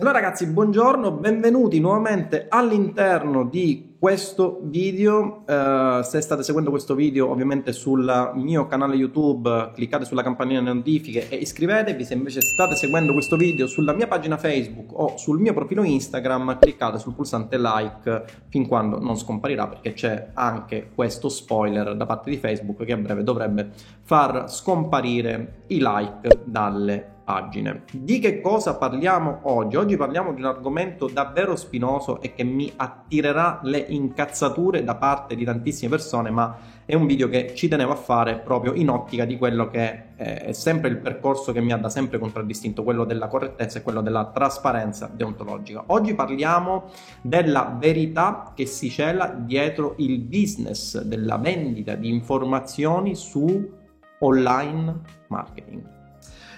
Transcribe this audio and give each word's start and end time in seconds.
Allora 0.00 0.20
ragazzi, 0.20 0.46
buongiorno, 0.46 1.10
benvenuti 1.10 1.80
nuovamente 1.80 2.46
all'interno 2.48 3.42
di 3.44 3.87
questo 3.98 4.60
video. 4.62 5.44
Uh, 5.46 6.02
se 6.02 6.20
state 6.20 6.42
seguendo 6.42 6.70
questo 6.70 6.94
video 6.94 7.30
ovviamente 7.30 7.72
sul 7.72 8.32
mio 8.34 8.66
canale 8.66 8.94
YouTube 8.94 9.72
cliccate 9.74 10.04
sulla 10.04 10.22
campanella 10.22 10.72
notifiche 10.72 11.28
e 11.28 11.36
iscrivetevi. 11.36 12.04
Se 12.04 12.14
invece 12.14 12.40
state 12.40 12.76
seguendo 12.76 13.12
questo 13.12 13.36
video 13.36 13.66
sulla 13.66 13.92
mia 13.92 14.06
pagina 14.06 14.36
Facebook 14.36 14.92
o 14.92 15.16
sul 15.16 15.40
mio 15.40 15.52
profilo 15.52 15.82
Instagram 15.82 16.58
cliccate 16.60 16.98
sul 16.98 17.14
pulsante 17.14 17.58
like 17.58 18.24
fin 18.48 18.66
quando 18.68 19.00
non 19.00 19.16
scomparirà 19.16 19.66
perché 19.66 19.92
c'è 19.92 20.30
anche 20.34 20.90
questo 20.94 21.28
spoiler 21.28 21.96
da 21.96 22.06
parte 22.06 22.30
di 22.30 22.36
Facebook 22.36 22.84
che 22.84 22.92
a 22.92 22.96
breve 22.96 23.24
dovrebbe 23.24 23.70
far 24.02 24.50
scomparire 24.50 25.64
i 25.68 25.78
like 25.80 26.42
dalle 26.44 27.16
pagine. 27.28 27.82
Di 27.92 28.20
che 28.20 28.40
cosa 28.40 28.76
parliamo 28.76 29.40
oggi? 29.42 29.76
Oggi 29.76 29.98
parliamo 29.98 30.32
di 30.32 30.40
un 30.40 30.46
argomento 30.46 31.08
davvero 31.12 31.56
spinoso 31.56 32.22
e 32.22 32.32
che 32.32 32.42
mi 32.42 32.72
attirerà 32.74 33.60
le 33.64 33.84
incazzature 33.88 34.84
da 34.84 34.94
parte 34.94 35.34
di 35.34 35.44
tantissime 35.44 35.90
persone, 35.90 36.30
ma 36.30 36.56
è 36.84 36.94
un 36.94 37.06
video 37.06 37.28
che 37.28 37.54
ci 37.54 37.68
tenevo 37.68 37.92
a 37.92 37.96
fare 37.96 38.38
proprio 38.38 38.72
in 38.74 38.88
ottica 38.88 39.24
di 39.24 39.36
quello 39.36 39.68
che 39.68 40.14
è 40.16 40.52
sempre 40.52 40.88
il 40.88 40.98
percorso 40.98 41.52
che 41.52 41.60
mi 41.60 41.72
ha 41.72 41.76
da 41.76 41.88
sempre 41.88 42.18
contraddistinto, 42.18 42.82
quello 42.82 43.04
della 43.04 43.28
correttezza 43.28 43.78
e 43.78 43.82
quello 43.82 44.00
della 44.00 44.30
trasparenza 44.32 45.10
deontologica. 45.12 45.84
Oggi 45.88 46.14
parliamo 46.14 46.90
della 47.20 47.76
verità 47.78 48.52
che 48.54 48.66
si 48.66 48.90
cela 48.90 49.26
dietro 49.26 49.94
il 49.98 50.20
business 50.20 51.00
della 51.02 51.36
vendita 51.36 51.94
di 51.94 52.08
informazioni 52.08 53.14
su 53.14 53.70
online 54.20 55.00
marketing. 55.28 55.82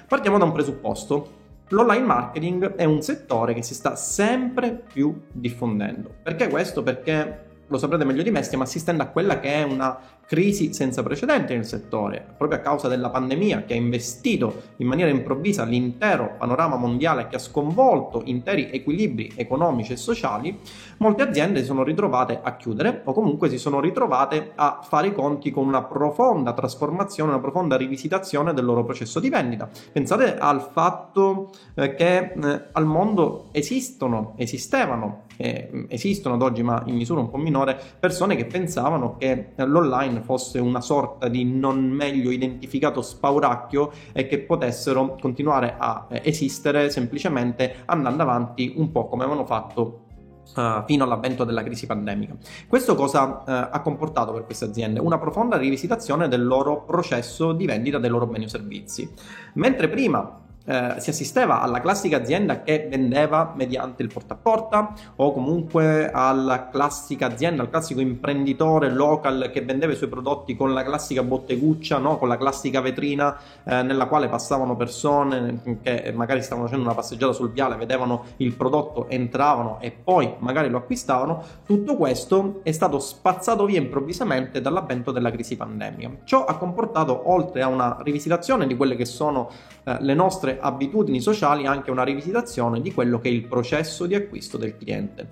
Partiamo 0.07 0.38
da 0.38 0.45
un 0.45 0.52
presupposto. 0.52 1.38
L'online 1.73 2.05
marketing 2.05 2.74
è 2.74 2.84
un 2.84 3.01
settore 3.01 3.55
che 3.55 3.62
si 3.62 3.74
sta 3.74 3.95
sempre 3.95 4.73
più 4.73 5.23
diffondendo. 5.30 6.12
Perché 6.20 6.48
questo? 6.48 6.82
Perché 6.82 7.45
lo 7.68 7.79
saprete 7.79 8.04
meglio 8.04 8.24
di 8.24 8.32
me, 8.32 8.43
stiamo 8.43 8.65
assistendo 8.65 9.04
a 9.04 9.07
quella 9.07 9.38
che 9.38 9.54
è 9.54 9.63
una 9.63 9.96
crisi 10.30 10.73
senza 10.73 11.02
precedenti 11.02 11.54
nel 11.54 11.66
settore, 11.66 12.24
proprio 12.36 12.60
a 12.60 12.62
causa 12.62 12.86
della 12.86 13.10
pandemia 13.10 13.64
che 13.64 13.73
ha 13.73 13.76
investito 13.76 14.62
in 14.76 14.86
maniera 14.86 15.10
improvvisa 15.10 15.64
l'intero 15.64 16.36
panorama 16.38 16.76
mondiale 16.76 17.26
che 17.26 17.34
ha 17.34 17.40
sconvolto 17.40 18.23
interi 18.26 18.70
equilibri 18.70 19.32
economici 19.34 19.95
e 19.95 19.96
sociali, 19.96 20.56
molte 20.98 21.24
aziende 21.24 21.58
si 21.58 21.64
sono 21.64 21.82
ritrovate 21.82 22.38
a 22.40 22.54
chiudere 22.54 23.01
o 23.06 23.12
comunque 23.12 23.48
si 23.48 23.58
sono 23.58 23.80
ritrovate 23.80 24.52
a 24.54 24.78
fare 24.84 25.08
i 25.08 25.12
conti 25.12 25.51
con 25.51 25.66
una 25.66 25.82
profonda 25.82 26.52
trasformazione, 26.52 27.32
una 27.32 27.40
profonda 27.40 27.76
rivisitazione 27.76 28.54
del 28.54 28.64
loro 28.64 28.84
processo 28.84 29.18
di 29.18 29.30
vendita. 29.30 29.68
Pensate 29.90 30.38
al 30.38 30.62
fatto 30.62 31.51
eh, 31.74 31.96
che 31.96 32.18
eh, 32.18 32.62
al 32.70 32.86
mondo 32.86 33.48
esistono, 33.51 34.34
esistevano 34.36 35.24
eh, 35.40 35.86
esistono 35.88 36.34
ad 36.34 36.42
oggi, 36.42 36.62
ma 36.62 36.82
in 36.84 36.96
misura 36.96 37.20
un 37.20 37.30
po' 37.30 37.38
minore, 37.38 37.80
persone 37.98 38.36
che 38.36 38.45
pensavano 38.45 39.16
che 39.16 39.52
l'online 39.56 40.20
fosse 40.23 40.59
una 40.59 40.80
sorta 40.80 41.29
di 41.29 41.45
non 41.45 41.88
meglio 41.88 42.30
identificato 42.30 43.02
spauracchio 43.02 43.90
e 44.13 44.26
che 44.26 44.40
potessero 44.40 45.16
continuare 45.21 45.74
a 45.79 46.07
eh, 46.10 46.23
esistere 46.24 46.90
semplicemente 46.90 47.76
andando 47.87 48.23
avanti 48.23 48.74
un 48.76 48.91
po' 48.91 49.09
come 49.09 49.24
avevano 49.24 49.46
fatto 49.46 50.04
Uh, 50.52 50.82
fino 50.85 51.04
all'avvento 51.04 51.45
della 51.45 51.63
crisi 51.63 51.87
pandemica. 51.87 52.35
Questo 52.66 52.96
cosa 52.96 53.23
uh, 53.23 53.43
ha 53.46 53.80
comportato 53.82 54.32
per 54.32 54.45
queste 54.45 54.65
aziende? 54.65 54.98
Una 54.98 55.16
profonda 55.16 55.57
rivisitazione 55.57 56.26
del 56.26 56.45
loro 56.45 56.82
processo 56.82 57.52
di 57.52 57.66
vendita 57.66 57.98
dei 57.98 58.10
loro 58.10 58.26
beni 58.26 58.46
o 58.46 58.48
servizi. 58.48 59.09
Mentre 59.54 59.88
prima 59.88 60.41
eh, 60.71 61.01
si 61.01 61.10
assisteva 61.10 61.60
alla 61.60 61.80
classica 61.80 62.18
azienda 62.18 62.63
che 62.63 62.87
vendeva 62.88 63.52
mediante 63.57 64.04
il 64.04 64.09
porta 64.12 64.34
a 64.34 64.37
porta 64.37 64.93
o 65.16 65.32
comunque 65.32 66.12
alla 66.12 66.69
classica 66.69 67.26
azienda, 67.26 67.62
al 67.62 67.71
classico 67.71 68.00
imprenditore 68.00 68.88
local 68.88 69.50
che 69.53 69.62
vendeva 69.62 69.93
i 69.93 69.97
suoi 69.97 70.09
prodotti 70.09 70.54
con 70.54 70.72
la 70.72 70.84
classica 70.84 71.25
botteguccia, 71.25 71.98
no? 71.98 72.19
con 72.19 72.28
la 72.28 72.36
classica 72.36 72.81
vetrina 72.81 73.36
eh, 73.64 73.82
nella 73.82 74.06
quale 74.06 74.28
passavano 74.28 74.76
persone 74.76 75.78
che 75.82 76.12
magari 76.14 76.41
stavano 76.41 76.69
facendo 76.69 76.87
una 76.87 76.94
passeggiata 76.94 77.32
sul 77.32 77.50
viale, 77.50 77.75
vedevano 77.75 78.26
il 78.37 78.52
prodotto, 78.52 79.08
entravano 79.08 79.78
e 79.81 79.91
poi 79.91 80.34
magari 80.38 80.69
lo 80.69 80.78
acquistavano. 80.78 81.42
Tutto 81.66 81.97
questo 81.97 82.60
è 82.62 82.70
stato 82.70 83.00
spazzato 83.00 83.64
via 83.64 83.81
improvvisamente 83.81 84.60
dall'avvento 84.60 85.10
della 85.10 85.32
crisi 85.32 85.56
pandemica. 85.56 86.19
Ciò 86.22 86.44
ha 86.44 86.56
comportato, 86.56 87.28
oltre 87.28 87.62
a 87.62 87.66
una 87.66 87.98
rivisitazione 88.02 88.69
di 88.69 88.76
quelle 88.76 88.94
che 88.94 89.04
sono 89.04 89.50
eh, 89.82 89.97
le 90.00 90.14
nostre 90.14 90.58
abitudini 90.60 91.21
sociali 91.21 91.66
anche 91.66 91.91
una 91.91 92.04
rivisitazione 92.04 92.81
di 92.81 92.93
quello 92.93 93.19
che 93.19 93.28
è 93.28 93.32
il 93.32 93.47
processo 93.47 94.06
di 94.06 94.15
acquisto 94.15 94.56
del 94.56 94.76
cliente. 94.76 95.28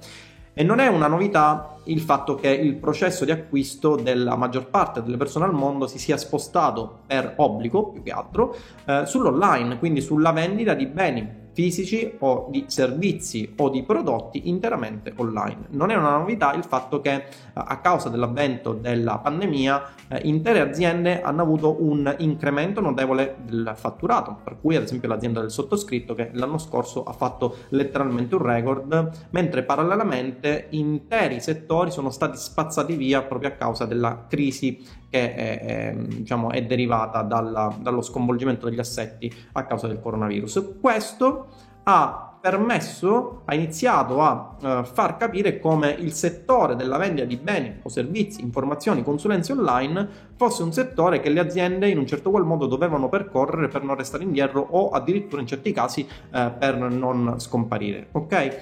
E 0.55 0.65
non 0.65 0.81
è 0.81 0.89
una 0.89 1.07
novità 1.07 1.77
il 1.85 2.01
fatto 2.01 2.35
che 2.35 2.49
il 2.49 2.75
processo 2.75 3.25
di 3.25 3.31
acquisto 3.31 3.95
della 3.95 4.35
maggior 4.35 4.69
parte 4.69 5.03
delle 5.03 5.17
persone 5.17 5.45
al 5.45 5.53
mondo 5.55 5.87
si 5.87 5.99
sia 5.99 6.17
spostato 6.17 7.03
per 7.07 7.35
obbligo, 7.37 7.91
più 7.91 8.03
che 8.03 8.11
altro, 8.11 8.57
eh, 8.85 9.07
sull'online, 9.07 9.79
quindi 9.79 10.01
sulla 10.01 10.33
vendita 10.33 10.75
di 10.75 10.87
beni 10.87 11.47
fisici 11.59 12.15
o 12.21 12.47
di 12.51 12.67
servizi 12.69 13.53
o 13.57 13.69
di 13.69 13.83
prodotti 13.83 14.49
interamente 14.49 15.13
online. 15.17 15.67
Non 15.71 15.91
è 15.91 15.97
una 15.97 16.17
novità 16.17 16.53
il 16.55 16.63
fatto 16.63 17.01
che 17.01 17.25
a 17.53 17.81
causa 17.81 18.09
dell'avvento 18.09 18.75
della 18.75 19.19
pandemia 19.19 19.83
eh, 20.07 20.21
intere 20.23 20.61
aziende 20.61 21.21
hanno 21.21 21.43
avuto 21.43 21.83
un 21.83 22.15
incremento 22.19 22.81
notevole 22.81 23.39
del 23.43 23.73
fatturato, 23.75 24.39
per 24.45 24.59
cui 24.61 24.77
ad 24.77 24.85
esempio 24.85 25.09
l'azienda 25.09 25.41
del 25.41 25.51
sottoscritto 25.51 26.15
che 26.15 26.31
l'anno 26.35 26.59
scorso 26.59 27.03
ha 27.03 27.13
fatto 27.13 27.57
letteralmente 27.71 28.37
un 28.37 28.43
record, 28.43 29.27
mentre 29.31 29.65
parallelamente 29.65 30.69
interi 30.71 31.41
settori 31.41 31.91
sono 31.91 32.11
stati 32.11 32.37
spazzati 32.37 32.95
via 32.95 33.23
proprio 33.23 33.51
a 33.51 33.55
causa 33.55 33.85
della 33.85 34.27
crisi 34.29 34.81
che 35.09 35.35
è, 35.35 35.61
è, 35.61 35.95
diciamo, 35.97 36.51
è 36.51 36.63
derivata 36.65 37.23
dalla, 37.23 37.75
dallo 37.81 38.03
sconvolgimento 38.03 38.69
degli 38.69 38.79
assetti 38.79 39.33
a 39.53 39.65
causa 39.65 39.87
del 39.87 40.01
coronavirus. 40.01 40.77
Questo 40.81 41.47
ha 41.85 42.29
permesso, 42.41 43.43
ha 43.45 43.55
iniziato 43.55 44.23
a 44.23 44.57
uh, 44.61 44.85
far 44.85 45.17
capire 45.17 45.59
come 45.59 45.91
il 45.91 46.13
settore 46.13 46.77
della 46.77 46.97
vendita 46.97 47.27
di 47.27 47.37
beni 47.37 47.81
o 47.83 47.89
servizi, 47.89 48.43
informazioni, 48.43 49.03
consulenze 49.03 49.53
online 49.53 50.09
fosse 50.37 50.63
un 50.63 50.73
settore 50.73 51.21
che 51.21 51.31
le 51.31 51.41
aziende 51.41 51.89
in 51.89 51.99
un 51.99 52.07
certo 52.07 52.31
qual 52.31 52.45
modo 52.45 52.67
dovevano 52.67 53.09
percorrere 53.09 53.69
per 53.69 53.83
non 53.83 53.97
restare 53.97 54.23
indietro 54.23 54.65
o 54.71 54.91
addirittura 54.91 55.41
in 55.41 55.49
certi 55.49 55.73
casi 55.73 56.07
uh, 56.09 56.53
per 56.59 56.77
non 56.77 57.35
scomparire. 57.39 58.09
Ok? 58.13 58.57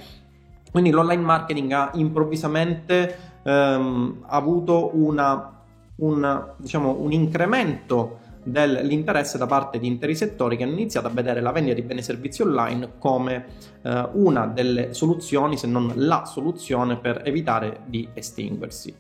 Quindi 0.71 0.91
l'online 0.91 1.23
marketing 1.23 1.73
ha 1.73 1.91
improvvisamente 1.95 3.17
um, 3.45 4.25
avuto 4.27 4.91
una 4.95 5.56
un, 5.97 6.55
diciamo, 6.59 6.97
un 7.01 7.13
incremento 7.13 8.25
dell'interesse 8.47 9.39
da 9.39 9.47
parte 9.47 9.81
di 9.81 9.89
interi 9.89 10.15
settori 10.15 10.57
che 10.57 10.63
hanno 10.63 10.75
iniziato 10.75 11.09
a 11.09 11.11
vedere 11.11 11.41
la 11.41 11.51
vendita 11.51 11.75
di 11.75 11.83
beni 11.83 11.99
e 11.99 12.03
servizi 12.05 12.43
online 12.43 12.93
come 12.99 13.47
eh, 13.83 14.09
una 14.13 14.47
delle 14.47 14.95
soluzioni, 14.95 15.57
se 15.57 15.67
non 15.67 15.93
la 15.97 16.25
soluzione 16.25 16.97
per 16.97 17.23
evitare 17.25 17.81
di 17.87 18.09
estinguersi. 18.15 18.95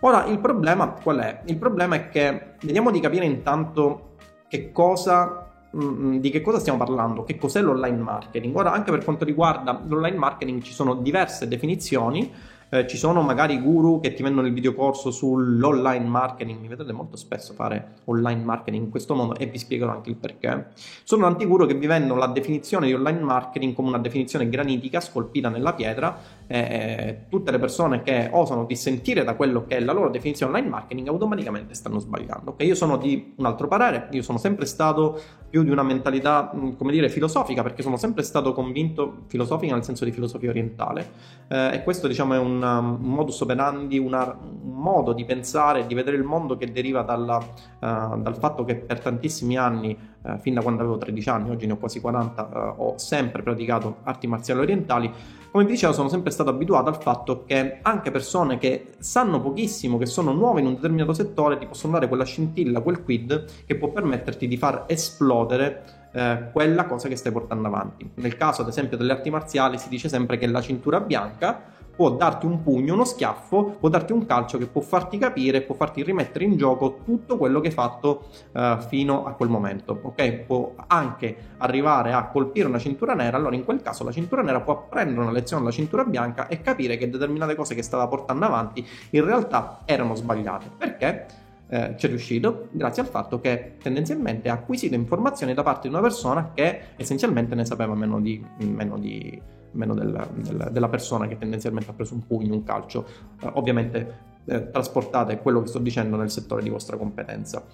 Ora, 0.00 0.26
il 0.26 0.38
problema 0.38 0.90
qual 0.90 1.18
è? 1.18 1.40
Il 1.46 1.56
problema 1.56 1.96
è 1.96 2.08
che 2.08 2.54
vediamo 2.62 2.92
di 2.92 3.00
capire 3.00 3.24
intanto 3.24 4.14
che 4.46 4.70
cosa 4.70 5.50
mm, 5.76 5.80
mm, 5.80 6.16
di 6.18 6.30
che 6.30 6.40
cosa 6.40 6.60
stiamo 6.60 6.78
parlando, 6.78 7.24
che 7.24 7.36
cos'è 7.36 7.60
l'online 7.60 7.96
marketing. 7.96 8.54
Ora, 8.54 8.70
anche 8.70 8.92
per 8.92 9.02
quanto 9.02 9.24
riguarda 9.24 9.82
l'online 9.84 10.16
marketing 10.16 10.62
ci 10.62 10.72
sono 10.72 10.94
diverse 10.94 11.48
definizioni 11.48 12.32
eh, 12.70 12.86
ci 12.86 12.96
sono 12.96 13.22
magari 13.22 13.60
guru 13.60 14.00
che 14.00 14.12
ti 14.12 14.22
vendono 14.22 14.46
il 14.46 14.52
videocorso 14.52 15.10
sull'online 15.10 16.04
marketing, 16.04 16.60
mi 16.60 16.68
vedete 16.68 16.92
molto 16.92 17.16
spesso 17.16 17.54
fare 17.54 17.96
online 18.04 18.42
marketing 18.42 18.84
in 18.84 18.90
questo 18.90 19.14
modo 19.14 19.34
e 19.36 19.46
vi 19.46 19.58
spiegherò 19.58 19.92
anche 19.92 20.10
il 20.10 20.16
perché. 20.16 20.68
Sono 21.02 21.22
tanti 21.22 21.46
guru 21.46 21.66
che 21.66 21.74
vi 21.74 21.86
vendono 21.86 22.18
la 22.18 22.28
definizione 22.28 22.86
di 22.86 22.94
online 22.94 23.20
marketing 23.20 23.74
come 23.74 23.88
una 23.88 23.98
definizione 23.98 24.48
granitica 24.48 25.00
scolpita 25.00 25.48
nella 25.48 25.72
pietra 25.72 26.18
eh, 26.48 27.26
tutte 27.28 27.50
le 27.50 27.58
persone 27.58 28.02
che 28.02 28.28
osano 28.32 28.64
dissentire 28.64 29.22
da 29.22 29.34
quello 29.34 29.64
che 29.66 29.76
è 29.76 29.80
la 29.80 29.92
loro 29.92 30.08
definizione 30.08 30.52
online 30.52 30.70
marketing 30.70 31.08
automaticamente 31.08 31.74
stanno 31.74 31.98
sbagliando. 31.98 32.52
Okay? 32.52 32.66
Io 32.66 32.74
sono 32.74 32.96
di 32.96 33.34
un 33.36 33.46
altro 33.46 33.68
parere, 33.68 34.08
io 34.12 34.22
sono 34.22 34.38
sempre 34.38 34.66
stato 34.66 35.20
più 35.48 35.62
di 35.62 35.70
una 35.70 35.82
mentalità, 35.82 36.50
mm, 36.54 36.72
come 36.72 36.92
dire, 36.92 37.08
filosofica, 37.08 37.62
perché 37.62 37.82
sono 37.82 37.96
sempre 37.96 38.22
stato 38.22 38.52
convinto 38.52 39.24
filosofica 39.26 39.74
nel 39.74 39.84
senso 39.84 40.04
di 40.04 40.10
filosofia 40.10 40.50
orientale 40.50 41.06
eh, 41.48 41.74
e 41.74 41.82
questo 41.82 42.06
diciamo 42.06 42.34
è 42.34 42.38
un, 42.38 42.62
um, 42.62 42.98
modus 43.00 43.40
operandi, 43.40 43.98
una, 43.98 44.36
un 44.40 44.74
modo 44.74 45.12
di 45.12 45.24
pensare, 45.24 45.86
di 45.86 45.94
vedere 45.94 46.16
il 46.16 46.22
mondo 46.22 46.56
che 46.56 46.70
deriva 46.72 47.02
dalla, 47.02 47.36
uh, 47.36 48.20
dal 48.20 48.36
fatto 48.38 48.64
che 48.64 48.76
per 48.76 49.00
tantissimi 49.00 49.56
anni 49.56 49.96
uh, 50.22 50.38
fin 50.38 50.54
da 50.54 50.62
quando 50.62 50.82
avevo 50.82 50.98
13 50.98 51.28
anni, 51.28 51.50
oggi 51.50 51.66
ne 51.66 51.72
ho 51.72 51.76
quasi 51.76 52.00
40, 52.00 52.50
eh, 52.50 52.74
ho 52.76 52.98
sempre 52.98 53.42
praticato 53.42 53.98
arti 54.02 54.26
marziali 54.26 54.60
orientali, 54.60 55.12
come 55.50 55.64
vi 55.64 55.72
dicevo 55.72 55.92
sono 55.92 56.08
sempre 56.08 56.30
stato 56.30 56.50
abituato 56.50 56.88
al 56.88 57.00
fatto 57.00 57.44
che 57.44 57.78
anche 57.82 58.10
persone 58.10 58.58
che 58.58 58.92
sanno 58.98 59.40
pochissimo, 59.40 59.98
che 59.98 60.06
sono 60.06 60.32
nuove 60.32 60.60
in 60.60 60.66
un 60.66 60.74
determinato 60.74 61.12
settore, 61.12 61.58
ti 61.58 61.66
possono 61.66 61.94
dare 61.94 62.08
quella 62.08 62.24
scintilla, 62.24 62.80
quel 62.80 63.02
quid 63.02 63.44
che 63.66 63.76
può 63.76 63.88
permetterti 63.88 64.46
di 64.46 64.56
far 64.56 64.84
esplodere 64.86 66.10
eh, 66.12 66.48
quella 66.52 66.86
cosa 66.86 67.08
che 67.08 67.16
stai 67.16 67.32
portando 67.32 67.68
avanti. 67.68 68.10
Nel 68.14 68.36
caso 68.36 68.62
ad 68.62 68.68
esempio 68.68 68.96
delle 68.96 69.12
arti 69.12 69.30
marziali 69.30 69.78
si 69.78 69.88
dice 69.88 70.08
sempre 70.08 70.36
che 70.38 70.46
la 70.46 70.60
cintura 70.60 71.00
bianca 71.00 71.76
può 71.98 72.10
darti 72.10 72.46
un 72.46 72.62
pugno, 72.62 72.94
uno 72.94 73.04
schiaffo, 73.04 73.76
può 73.80 73.88
darti 73.88 74.12
un 74.12 74.24
calcio 74.24 74.56
che 74.56 74.68
può 74.68 74.80
farti 74.80 75.18
capire, 75.18 75.62
può 75.62 75.74
farti 75.74 76.04
rimettere 76.04 76.44
in 76.44 76.56
gioco 76.56 77.00
tutto 77.04 77.36
quello 77.36 77.58
che 77.58 77.66
hai 77.66 77.72
fatto 77.72 78.28
uh, 78.52 78.78
fino 78.82 79.24
a 79.24 79.32
quel 79.32 79.48
momento. 79.48 79.98
Ok? 80.00 80.32
Può 80.46 80.74
anche 80.86 81.36
arrivare 81.56 82.12
a 82.12 82.28
colpire 82.28 82.68
una 82.68 82.78
cintura 82.78 83.14
nera, 83.14 83.36
allora 83.36 83.56
in 83.56 83.64
quel 83.64 83.82
caso 83.82 84.04
la 84.04 84.12
cintura 84.12 84.42
nera 84.42 84.60
può 84.60 84.86
prendere 84.88 85.20
una 85.22 85.32
lezione 85.32 85.62
alla 85.62 85.72
cintura 85.72 86.04
bianca 86.04 86.46
e 86.46 86.60
capire 86.60 86.96
che 86.96 87.10
determinate 87.10 87.56
cose 87.56 87.74
che 87.74 87.82
stava 87.82 88.06
portando 88.06 88.44
avanti 88.44 88.86
in 89.10 89.24
realtà 89.24 89.80
erano 89.84 90.14
sbagliate. 90.14 90.70
Perché? 90.78 91.47
Eh, 91.70 91.94
ci 91.98 92.06
è 92.06 92.08
riuscito 92.08 92.68
grazie 92.70 93.02
al 93.02 93.08
fatto 93.08 93.40
che 93.40 93.74
tendenzialmente 93.82 94.48
ha 94.48 94.54
acquisito 94.54 94.94
informazioni 94.94 95.52
da 95.52 95.62
parte 95.62 95.86
di 95.86 95.92
una 95.92 96.02
persona 96.02 96.52
che 96.54 96.80
essenzialmente 96.96 97.54
ne 97.54 97.66
sapeva 97.66 97.94
meno 97.94 98.20
di, 98.20 98.42
meno 98.56 98.96
di 98.96 99.38
meno 99.72 99.92
del, 99.92 100.28
del, 100.34 100.68
della 100.72 100.88
persona 100.88 101.26
che 101.26 101.36
tendenzialmente 101.36 101.90
ha 101.90 101.94
preso 101.94 102.14
un 102.14 102.26
pugno, 102.26 102.54
un 102.54 102.64
calcio. 102.64 103.06
Eh, 103.40 103.50
ovviamente 103.54 104.26
eh, 104.46 104.70
trasportate 104.70 105.38
quello 105.38 105.60
che 105.60 105.68
sto 105.68 105.78
dicendo 105.78 106.16
nel 106.16 106.30
settore 106.30 106.62
di 106.62 106.70
vostra 106.70 106.96
competenza. 106.96 107.64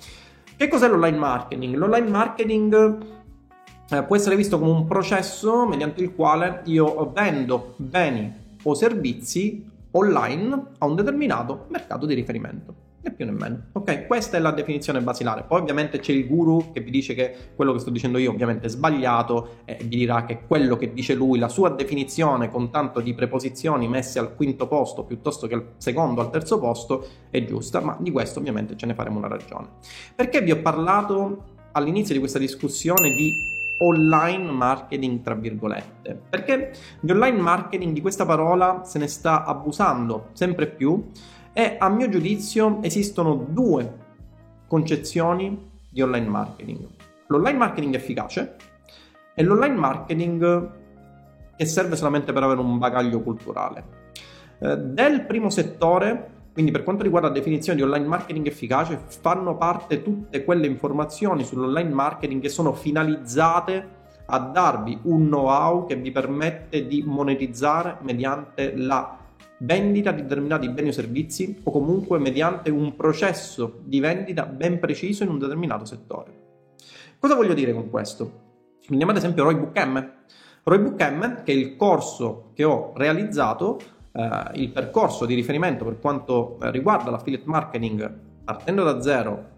Che 0.56 0.68
cos'è 0.68 0.88
l'online 0.88 1.18
marketing? 1.18 1.74
L'online 1.76 2.08
marketing 2.08 2.98
eh, 3.90 4.02
può 4.02 4.16
essere 4.16 4.36
visto 4.36 4.58
come 4.58 4.72
un 4.72 4.86
processo 4.86 5.66
mediante 5.66 6.02
il 6.02 6.14
quale 6.14 6.62
io 6.64 7.10
vendo 7.12 7.74
beni 7.76 8.42
o 8.62 8.74
servizi 8.74 9.70
online 9.92 10.62
a 10.78 10.86
un 10.86 10.96
determinato 10.96 11.66
mercato 11.68 12.06
di 12.06 12.14
riferimento 12.14 12.92
né 13.04 13.12
più 13.12 13.24
né 13.26 13.32
meno. 13.32 13.66
Ok, 13.72 14.06
questa 14.06 14.38
è 14.38 14.40
la 14.40 14.50
definizione 14.50 15.00
basilare. 15.00 15.44
Poi 15.46 15.60
ovviamente 15.60 16.00
c'è 16.00 16.12
il 16.12 16.26
guru 16.26 16.72
che 16.72 16.80
vi 16.80 16.90
dice 16.90 17.14
che 17.14 17.34
quello 17.54 17.72
che 17.72 17.78
sto 17.78 17.90
dicendo 17.90 18.18
io 18.18 18.30
ovviamente 18.30 18.66
è 18.66 18.68
sbagliato 18.70 19.58
e 19.64 19.78
vi 19.84 19.96
dirà 19.96 20.24
che 20.24 20.40
quello 20.46 20.76
che 20.76 20.92
dice 20.92 21.14
lui, 21.14 21.38
la 21.38 21.48
sua 21.48 21.70
definizione 21.70 22.48
con 22.48 22.70
tanto 22.70 23.00
di 23.00 23.14
preposizioni 23.14 23.86
messe 23.86 24.18
al 24.18 24.34
quinto 24.34 24.66
posto 24.66 25.04
piuttosto 25.04 25.46
che 25.46 25.54
al 25.54 25.66
secondo 25.76 26.20
al 26.20 26.30
terzo 26.30 26.58
posto 26.58 27.06
è 27.30 27.44
giusta, 27.44 27.80
ma 27.80 27.96
di 28.00 28.10
questo 28.10 28.38
ovviamente 28.38 28.76
ce 28.76 28.86
ne 28.86 28.94
faremo 28.94 29.18
una 29.18 29.28
ragione. 29.28 29.68
Perché 30.14 30.40
vi 30.40 30.50
ho 30.50 30.60
parlato 30.60 31.52
all'inizio 31.72 32.14
di 32.14 32.20
questa 32.20 32.38
discussione 32.38 33.10
di 33.10 33.52
online 33.78 34.52
marketing 34.52 35.20
tra 35.20 35.34
virgolette 35.34 36.16
perché 36.30 36.72
di 37.00 37.10
online 37.10 37.40
marketing 37.40 37.92
di 37.92 38.00
questa 38.00 38.24
parola 38.24 38.82
se 38.84 39.00
ne 39.00 39.08
sta 39.08 39.44
abusando 39.44 40.28
sempre 40.32 40.68
più 40.68 41.10
e 41.54 41.76
a 41.78 41.88
mio 41.88 42.08
giudizio 42.08 42.82
esistono 42.82 43.46
due 43.48 44.02
concezioni 44.66 45.70
di 45.88 46.02
online 46.02 46.28
marketing. 46.28 46.86
L'online 47.28 47.56
marketing 47.56 47.94
efficace 47.94 48.56
e 49.34 49.42
l'online 49.44 49.76
marketing 49.76 50.70
che 51.56 51.64
serve 51.64 51.94
solamente 51.94 52.32
per 52.32 52.42
avere 52.42 52.58
un 52.58 52.78
bagaglio 52.78 53.20
culturale. 53.20 53.84
Eh, 54.58 54.76
del 54.76 55.24
primo 55.24 55.48
settore, 55.48 56.30
quindi 56.52 56.72
per 56.72 56.82
quanto 56.82 57.04
riguarda 57.04 57.28
la 57.28 57.34
definizione 57.34 57.78
di 57.78 57.84
online 57.84 58.06
marketing 58.06 58.48
efficace, 58.48 59.00
fanno 59.06 59.56
parte 59.56 60.02
tutte 60.02 60.42
quelle 60.42 60.66
informazioni 60.66 61.44
sull'online 61.44 61.92
marketing 61.92 62.42
che 62.42 62.48
sono 62.48 62.72
finalizzate 62.72 64.02
a 64.26 64.38
darvi 64.38 64.98
un 65.02 65.26
know-how 65.26 65.86
che 65.86 65.94
vi 65.94 66.10
permette 66.10 66.86
di 66.86 67.04
monetizzare 67.06 67.98
mediante 68.00 68.74
la 68.76 69.18
vendita 69.64 70.12
di 70.12 70.22
determinati 70.22 70.68
beni 70.68 70.88
o 70.88 70.92
servizi 70.92 71.60
o 71.62 71.70
comunque 71.70 72.18
mediante 72.18 72.70
un 72.70 72.94
processo 72.94 73.80
di 73.84 73.98
vendita 73.98 74.44
ben 74.44 74.78
preciso 74.78 75.24
in 75.24 75.30
un 75.30 75.38
determinato 75.38 75.84
settore. 75.84 76.42
Cosa 77.18 77.34
voglio 77.34 77.54
dire 77.54 77.72
con 77.72 77.88
questo? 77.88 78.42
Prendiamo 78.84 79.12
ad 79.12 79.18
esempio 79.18 79.44
Roybook 79.44 79.78
M. 79.84 80.12
Roybook 80.62 81.02
M, 81.10 81.42
che 81.42 81.52
è 81.52 81.54
il 81.54 81.76
corso 81.76 82.50
che 82.54 82.64
ho 82.64 82.92
realizzato, 82.94 83.80
eh, 84.12 84.50
il 84.54 84.70
percorso 84.70 85.24
di 85.24 85.34
riferimento 85.34 85.84
per 85.84 85.98
quanto 85.98 86.58
riguarda 86.60 87.10
l'affiliate 87.10 87.44
marketing 87.46 88.18
partendo 88.44 88.82
da 88.82 89.00
zero 89.00 89.52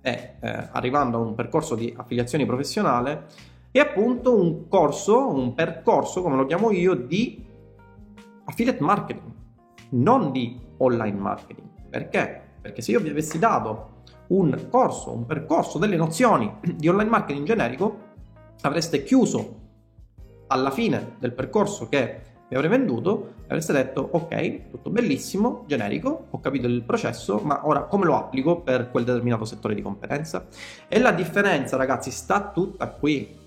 e 0.00 0.34
eh, 0.40 0.68
arrivando 0.72 1.18
a 1.18 1.20
un 1.20 1.34
percorso 1.36 1.76
di 1.76 1.94
affiliazione 1.96 2.44
professionale, 2.44 3.26
è 3.70 3.78
appunto 3.78 4.34
un 4.34 4.66
corso, 4.68 5.28
un 5.28 5.54
percorso, 5.54 6.22
come 6.22 6.36
lo 6.36 6.46
chiamo 6.46 6.72
io, 6.72 6.94
di 6.94 7.44
affiliate 8.44 8.82
marketing 8.82 9.31
non 9.92 10.32
di 10.32 10.58
online 10.78 11.18
marketing. 11.18 11.68
Perché? 11.88 12.40
Perché 12.60 12.82
se 12.82 12.92
io 12.92 13.00
vi 13.00 13.10
avessi 13.10 13.38
dato 13.38 13.90
un 14.28 14.68
corso, 14.70 15.12
un 15.12 15.26
percorso, 15.26 15.78
delle 15.78 15.96
nozioni 15.96 16.58
di 16.74 16.88
online 16.88 17.10
marketing 17.10 17.46
generico, 17.46 17.98
avreste 18.62 19.02
chiuso 19.02 19.60
alla 20.46 20.70
fine 20.70 21.16
del 21.18 21.32
percorso 21.32 21.88
che 21.88 22.20
vi 22.48 22.54
avrei 22.54 22.70
venduto 22.70 23.34
e 23.40 23.44
avreste 23.46 23.72
detto 23.72 24.06
ok, 24.12 24.70
tutto 24.70 24.90
bellissimo, 24.90 25.64
generico, 25.66 26.26
ho 26.30 26.40
capito 26.40 26.66
il 26.66 26.82
processo, 26.82 27.40
ma 27.42 27.66
ora 27.66 27.84
come 27.84 28.04
lo 28.04 28.16
applico 28.16 28.60
per 28.60 28.90
quel 28.90 29.04
determinato 29.04 29.46
settore 29.46 29.74
di 29.74 29.80
competenza? 29.80 30.46
E 30.86 30.98
la 30.98 31.12
differenza, 31.12 31.76
ragazzi, 31.76 32.10
sta 32.10 32.50
tutta 32.52 32.88
qui. 32.88 33.40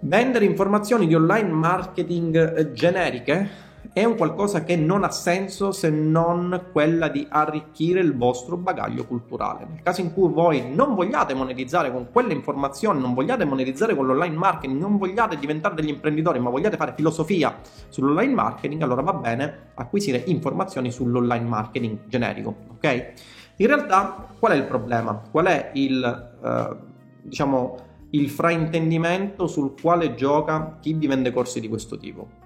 Vendere 0.00 0.44
informazioni 0.44 1.06
di 1.06 1.14
online 1.14 1.48
marketing 1.50 2.72
generiche 2.72 3.70
è 3.94 4.04
un 4.04 4.16
qualcosa 4.16 4.64
che 4.64 4.74
non 4.74 5.04
ha 5.04 5.10
senso 5.10 5.70
se 5.70 5.90
non 5.90 6.68
quella 6.72 7.08
di 7.08 7.26
arricchire 7.28 8.00
il 8.00 8.16
vostro 8.16 8.56
bagaglio 8.56 9.04
culturale. 9.04 9.66
Nel 9.68 9.82
caso 9.82 10.00
in 10.00 10.14
cui 10.14 10.32
voi 10.32 10.74
non 10.74 10.94
vogliate 10.94 11.34
monetizzare 11.34 11.92
con 11.92 12.08
quelle 12.10 12.32
informazioni, 12.32 13.00
non 13.00 13.12
vogliate 13.12 13.44
monetizzare 13.44 13.94
con 13.94 14.06
l'online 14.06 14.34
marketing, 14.34 14.80
non 14.80 14.96
vogliate 14.96 15.36
diventare 15.36 15.74
degli 15.74 15.90
imprenditori, 15.90 16.38
ma 16.38 16.48
vogliate 16.48 16.76
fare 16.76 16.94
filosofia 16.96 17.58
sull'online 17.88 18.32
marketing, 18.32 18.80
allora 18.80 19.02
va 19.02 19.12
bene 19.12 19.72
acquisire 19.74 20.22
informazioni 20.26 20.90
sull'online 20.90 21.46
marketing 21.46 21.98
generico, 22.06 22.54
ok? 22.76 23.12
In 23.56 23.66
realtà 23.66 24.26
qual 24.38 24.52
è 24.52 24.56
il 24.56 24.64
problema? 24.64 25.20
Qual 25.30 25.44
è 25.44 25.70
il, 25.74 26.38
eh, 26.42 26.76
diciamo, 27.22 27.76
il 28.10 28.30
fraintendimento 28.30 29.46
sul 29.46 29.74
quale 29.78 30.14
gioca 30.14 30.78
chi 30.80 30.94
vi 30.94 31.06
vende 31.06 31.30
corsi 31.30 31.60
di 31.60 31.68
questo 31.68 31.98
tipo? 31.98 32.40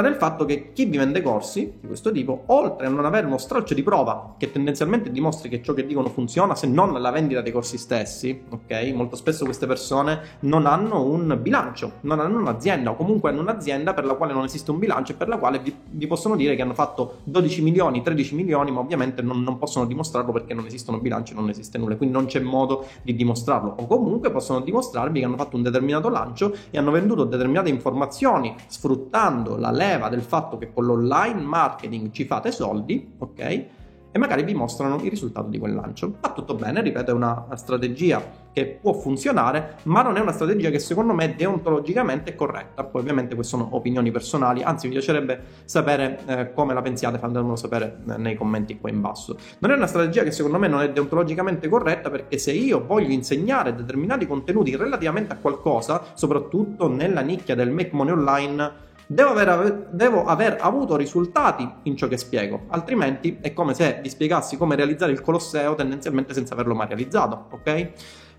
Sta 0.00 0.08
nel 0.08 0.16
fatto 0.16 0.44
che 0.44 0.72
chi 0.72 0.86
vi 0.86 0.96
vende 0.96 1.22
corsi 1.22 1.74
di 1.80 1.86
questo 1.86 2.10
tipo, 2.10 2.44
oltre 2.46 2.86
a 2.86 2.90
non 2.90 3.04
avere 3.04 3.26
uno 3.26 3.38
stralcio 3.38 3.74
di 3.74 3.82
prova 3.82 4.34
che 4.38 4.50
tendenzialmente 4.50 5.10
dimostri 5.10 5.48
che 5.48 5.62
ciò 5.62 5.74
che 5.74 5.86
dicono 5.86 6.08
funziona, 6.08 6.54
se 6.54 6.66
non 6.66 6.92
la 7.00 7.10
vendita 7.10 7.40
dei 7.40 7.52
corsi 7.52 7.76
stessi, 7.78 8.42
ok? 8.48 8.92
Molto 8.94 9.16
spesso 9.16 9.44
queste 9.44 9.66
persone 9.66 10.20
non 10.40 10.66
hanno 10.66 11.02
un 11.02 11.38
bilancio, 11.40 11.92
non 12.02 12.20
hanno 12.20 12.38
un'azienda 12.38 12.90
o 12.90 12.96
comunque 12.96 13.30
hanno 13.30 13.40
un'azienda 13.40 13.94
per 13.94 14.04
la 14.04 14.14
quale 14.14 14.32
non 14.32 14.44
esiste 14.44 14.70
un 14.70 14.78
bilancio 14.78 15.12
e 15.12 15.14
per 15.16 15.28
la 15.28 15.36
quale 15.36 15.58
vi, 15.58 15.74
vi 15.90 16.06
possono 16.06 16.36
dire 16.36 16.56
che 16.56 16.62
hanno 16.62 16.74
fatto 16.74 17.18
12 17.24 17.62
milioni, 17.62 18.02
13 18.02 18.34
milioni, 18.34 18.70
ma 18.70 18.80
ovviamente 18.80 19.22
non, 19.22 19.42
non 19.42 19.58
possono 19.58 19.84
dimostrarlo 19.86 20.32
perché 20.32 20.54
non 20.54 20.66
esistono 20.66 20.98
bilanci, 20.98 21.34
non 21.34 21.48
esiste 21.48 21.78
nulla, 21.78 21.96
quindi 21.96 22.14
non 22.14 22.26
c'è 22.26 22.40
modo 22.40 22.86
di 23.02 23.14
dimostrarlo. 23.14 23.76
O 23.78 23.86
comunque 23.86 24.30
possono 24.30 24.60
dimostrarvi 24.60 25.20
che 25.20 25.24
hanno 25.24 25.36
fatto 25.36 25.56
un 25.56 25.62
determinato 25.62 26.08
lancio 26.08 26.54
e 26.70 26.78
hanno 26.78 26.90
venduto 26.90 27.24
determinate 27.24 27.68
informazioni 27.68 28.54
sfruttando 28.66 29.56
la 29.56 29.70
leva 29.90 30.08
del 30.08 30.22
fatto 30.22 30.58
che 30.58 30.72
con 30.72 30.84
l'online 30.84 31.40
marketing 31.40 32.10
ci 32.10 32.24
fate 32.24 32.52
soldi, 32.52 33.14
ok? 33.18 33.66
e 34.12 34.18
magari 34.18 34.42
vi 34.42 34.54
mostrano 34.54 34.96
il 34.96 35.08
risultato 35.08 35.48
di 35.48 35.58
quel 35.58 35.74
lancio. 35.74 36.16
Va 36.20 36.32
tutto 36.32 36.54
bene, 36.54 36.82
ripeto, 36.82 37.10
è 37.12 37.14
una 37.14 37.46
strategia 37.54 38.48
che 38.52 38.78
può 38.80 38.92
funzionare, 38.92 39.76
ma 39.84 40.02
non 40.02 40.16
è 40.16 40.20
una 40.20 40.32
strategia 40.32 40.70
che 40.70 40.80
secondo 40.80 41.14
me 41.14 41.36
deontologicamente 41.36 42.32
è 42.32 42.34
corretta. 42.34 42.82
Poi 42.82 43.00
ovviamente 43.00 43.36
queste 43.36 43.56
sono 43.56 43.76
opinioni 43.76 44.10
personali, 44.10 44.62
anzi 44.62 44.88
mi 44.88 44.94
piacerebbe 44.94 45.40
sapere 45.64 46.18
eh, 46.26 46.52
come 46.52 46.74
la 46.74 46.82
pensiate, 46.82 47.18
fatemelo 47.18 47.54
sapere 47.54 47.98
eh, 48.08 48.16
nei 48.16 48.34
commenti 48.34 48.78
qua 48.80 48.90
in 48.90 49.00
basso. 49.00 49.36
Non 49.60 49.70
è 49.70 49.74
una 49.74 49.86
strategia 49.86 50.24
che 50.24 50.32
secondo 50.32 50.58
me 50.58 50.66
non 50.66 50.80
è 50.80 50.90
deontologicamente 50.90 51.68
corretta 51.68 52.10
perché 52.10 52.38
se 52.38 52.50
io 52.52 52.84
voglio 52.84 53.12
insegnare 53.12 53.74
determinati 53.74 54.26
contenuti 54.26 54.74
relativamente 54.74 55.34
a 55.34 55.36
qualcosa, 55.36 56.02
soprattutto 56.14 56.88
nella 56.88 57.20
nicchia 57.20 57.54
del 57.54 57.70
make 57.70 57.90
money 57.92 58.12
online, 58.12 58.88
Devo 59.12 59.30
aver, 59.30 59.88
devo 59.90 60.24
aver, 60.24 60.58
avuto 60.60 60.94
risultati 60.94 61.68
in 61.82 61.96
ciò 61.96 62.06
che 62.06 62.16
spiego, 62.16 62.66
altrimenti 62.68 63.38
è 63.40 63.52
come 63.52 63.74
se 63.74 63.98
vi 64.00 64.08
spiegassi 64.08 64.56
come 64.56 64.76
realizzare 64.76 65.10
il 65.10 65.20
Colosseo 65.20 65.74
tendenzialmente 65.74 66.32
senza 66.32 66.54
averlo 66.54 66.76
mai 66.76 66.86
realizzato, 66.86 67.48
ok? 67.50 67.90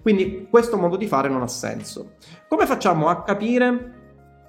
Quindi 0.01 0.48
questo 0.50 0.78
modo 0.78 0.96
di 0.96 1.08
fare 1.08 1.28
non 1.28 1.42
ha 1.42 1.48
senso. 1.50 2.13
Come 2.48 2.66
facciamo 2.66 3.10
a 3.10 3.22
capire 3.22 3.92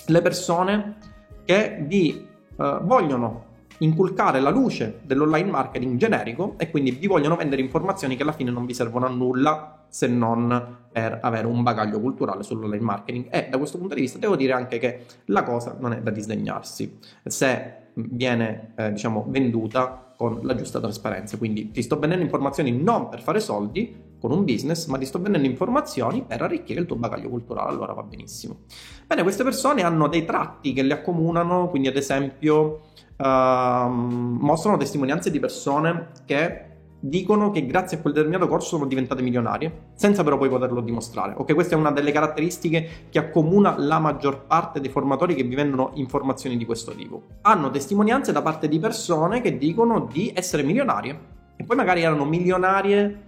le 0.07 0.23
persone 0.23 0.97
che 1.45 1.83
vi 1.89 2.25
uh, 2.55 2.85
vogliono 2.85 3.47
inculcare 3.83 4.41
la 4.41 4.51
luce 4.51 5.01
dell'online 5.03 5.51
marketing 5.51 5.97
generico 5.97 6.55
e 6.57 6.71
quindi 6.71 6.93
vi 6.93 7.07
vogliono 7.07 7.37
vendere 7.37 7.61
informazioni 7.63 8.17
che 8.17 8.23
alla 8.23 8.33
fine 8.33 8.51
non 8.51 8.65
vi 8.65 8.75
servono 8.75 9.07
a 9.07 9.09
nulla 9.09 9.87
se 9.89 10.07
non 10.07 10.79
per 10.91 11.19
avere 11.23 11.47
un 11.47 11.63
bagaglio 11.63 12.01
culturale 12.01 12.43
sull'online 12.43 12.83
marketing 12.83 13.27
e 13.31 13.49
da 13.51 13.59
questo 13.59 13.79
punto 13.79 13.95
di 13.95 14.03
vista 14.03 14.19
devo 14.19 14.37
dire 14.37 14.53
anche 14.53 14.79
che 14.79 15.05
la 15.27 15.43
cosa 15.43 15.77
non 15.79 15.93
è 15.93 16.01
da 16.01 16.11
disdegnarsi 16.11 16.99
se 17.25 17.75
viene 17.95 18.73
eh, 18.77 18.93
diciamo 18.93 19.27
venduta 19.29 20.13
con 20.17 20.41
la 20.43 20.55
giusta 20.55 20.81
trasparenza 20.81 21.37
quindi 21.37 21.71
ti 21.73 21.83
sto 21.83 21.99
vendendo 21.99 22.25
informazioni 22.25 22.71
non 22.73 23.09
per 23.09 23.21
fare 23.21 23.41
soldi 23.41 24.11
con 24.23 24.31
un 24.31 24.45
business, 24.45 24.87
ma 24.87 24.99
ti 24.99 25.05
sto 25.05 25.21
vendendo 25.21 25.49
informazioni 25.49 26.23
per 26.25 26.43
arricchire 26.43 26.79
il 26.79 26.87
tuo 26.87 26.95
bagaglio 26.95 27.29
culturale, 27.29 27.71
allora 27.71 27.93
va 27.93 28.05
benissimo. 28.05 28.61
Bene, 29.05 29.25
queste 29.25 29.43
persone 29.43 29.83
hanno 29.83 30.07
dei 30.07 30.25
tratti 30.25 30.73
che 30.73 30.83
le 30.83 30.93
accomunano, 30.93 31.69
quindi 31.69 31.89
ad 31.89 31.97
esempio 31.97 32.83
mostrano 33.23 34.77
testimonianze 34.77 35.31
di 35.31 35.39
persone 35.39 36.09
che 36.25 36.67
dicono 37.05 37.51
che 37.51 37.67
grazie 37.67 37.97
a 37.97 38.01
quel 38.01 38.13
determinato 38.13 38.49
corso 38.49 38.77
sono 38.77 38.87
diventate 38.87 39.23
milionarie, 39.23 39.89
senza 39.95 40.23
però 40.23 40.39
poi 40.39 40.49
poterlo 40.49 40.81
dimostrare. 40.81 41.35
Ok, 41.37 41.53
questa 41.53 41.75
è 41.75 41.79
una 41.79 41.91
delle 41.91 42.13
caratteristiche 42.13 43.07
che 43.11 43.19
accomuna 43.19 43.75
la 43.77 43.99
maggior 43.99 44.47
parte 44.47 44.81
dei 44.81 44.89
formatori 44.89 45.35
che 45.35 45.43
vi 45.43 45.57
vendono 45.57 45.91
informazioni 45.95 46.57
di 46.57 46.65
questo 46.65 46.93
tipo. 46.93 47.23
Hanno 47.43 47.71
testimonianze 47.71 48.31
da 48.31 48.41
parte 48.41 48.69
di 48.69 48.79
persone 48.79 49.41
che 49.41 49.59
dicono 49.59 50.09
di 50.11 50.31
essere 50.33 50.63
milionarie 50.63 51.19
e 51.57 51.65
poi 51.65 51.77
magari 51.77 52.03
erano 52.03 52.25
milionarie 52.25 53.25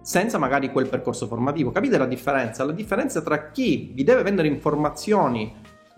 senza 0.00 0.38
magari 0.38 0.70
quel 0.70 0.88
percorso 0.88 1.26
formativo. 1.26 1.72
Capite 1.72 1.98
la 1.98 2.06
differenza? 2.06 2.64
La 2.64 2.72
differenza 2.72 3.20
tra 3.20 3.50
chi 3.50 3.90
vi 3.92 4.04
deve 4.04 4.22
vendere 4.22 4.48
informazioni 4.48 5.52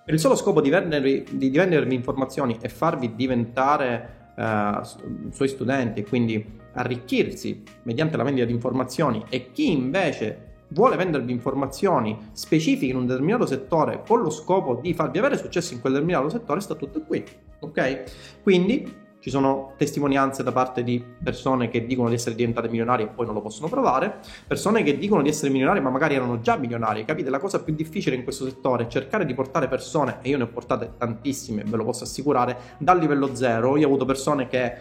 per 0.08 0.16
il 0.16 0.22
solo 0.22 0.36
scopo 0.36 0.62
di, 0.62 0.70
vendervi, 0.70 1.26
di 1.32 1.50
vendervi 1.50 1.94
informazioni 1.94 2.56
e 2.62 2.70
farvi 2.70 3.14
diventare 3.14 4.32
uh, 4.36 5.30
suoi 5.30 5.48
studenti 5.48 6.00
e 6.00 6.04
quindi 6.04 6.42
arricchirsi 6.72 7.62
mediante 7.82 8.16
la 8.16 8.22
vendita 8.22 8.46
di 8.46 8.54
informazioni 8.54 9.22
e 9.28 9.52
chi 9.52 9.70
invece 9.70 10.62
vuole 10.68 10.96
vendervi 10.96 11.30
informazioni 11.30 12.30
specifiche 12.32 12.90
in 12.90 12.96
un 12.96 13.04
determinato 13.04 13.44
settore 13.44 14.02
con 14.06 14.22
lo 14.22 14.30
scopo 14.30 14.76
di 14.76 14.94
farvi 14.94 15.18
avere 15.18 15.36
successo 15.36 15.74
in 15.74 15.80
quel 15.82 15.92
determinato 15.92 16.30
settore 16.30 16.60
sta 16.60 16.74
tutto 16.74 17.02
qui 17.02 17.22
ok? 17.58 18.04
Quindi 18.42 18.90
ci 19.20 19.30
sono 19.30 19.74
testimonianze 19.76 20.42
da 20.42 20.52
parte 20.52 20.82
di 20.82 21.04
persone 21.22 21.68
che 21.68 21.86
dicono 21.86 22.08
di 22.08 22.14
essere 22.14 22.34
diventate 22.34 22.68
milionarie 22.68 23.06
e 23.06 23.08
poi 23.08 23.26
non 23.26 23.34
lo 23.34 23.40
possono 23.40 23.68
provare, 23.68 24.20
persone 24.46 24.82
che 24.82 24.96
dicono 24.96 25.22
di 25.22 25.28
essere 25.28 25.50
milionarie 25.50 25.82
ma 25.82 25.90
magari 25.90 26.14
erano 26.14 26.40
già 26.40 26.56
milionarie. 26.56 27.04
Capite? 27.04 27.30
La 27.30 27.38
cosa 27.38 27.62
più 27.62 27.74
difficile 27.74 28.16
in 28.16 28.22
questo 28.22 28.44
settore 28.44 28.84
è 28.84 28.86
cercare 28.86 29.24
di 29.24 29.34
portare 29.34 29.68
persone, 29.68 30.18
e 30.22 30.28
io 30.28 30.36
ne 30.36 30.44
ho 30.44 30.48
portate 30.48 30.92
tantissime, 30.96 31.64
ve 31.64 31.76
lo 31.76 31.84
posso 31.84 32.04
assicurare, 32.04 32.56
dal 32.78 32.98
livello 32.98 33.34
zero. 33.34 33.76
Io 33.76 33.84
ho 33.84 33.88
avuto 33.88 34.04
persone 34.04 34.46
che 34.46 34.76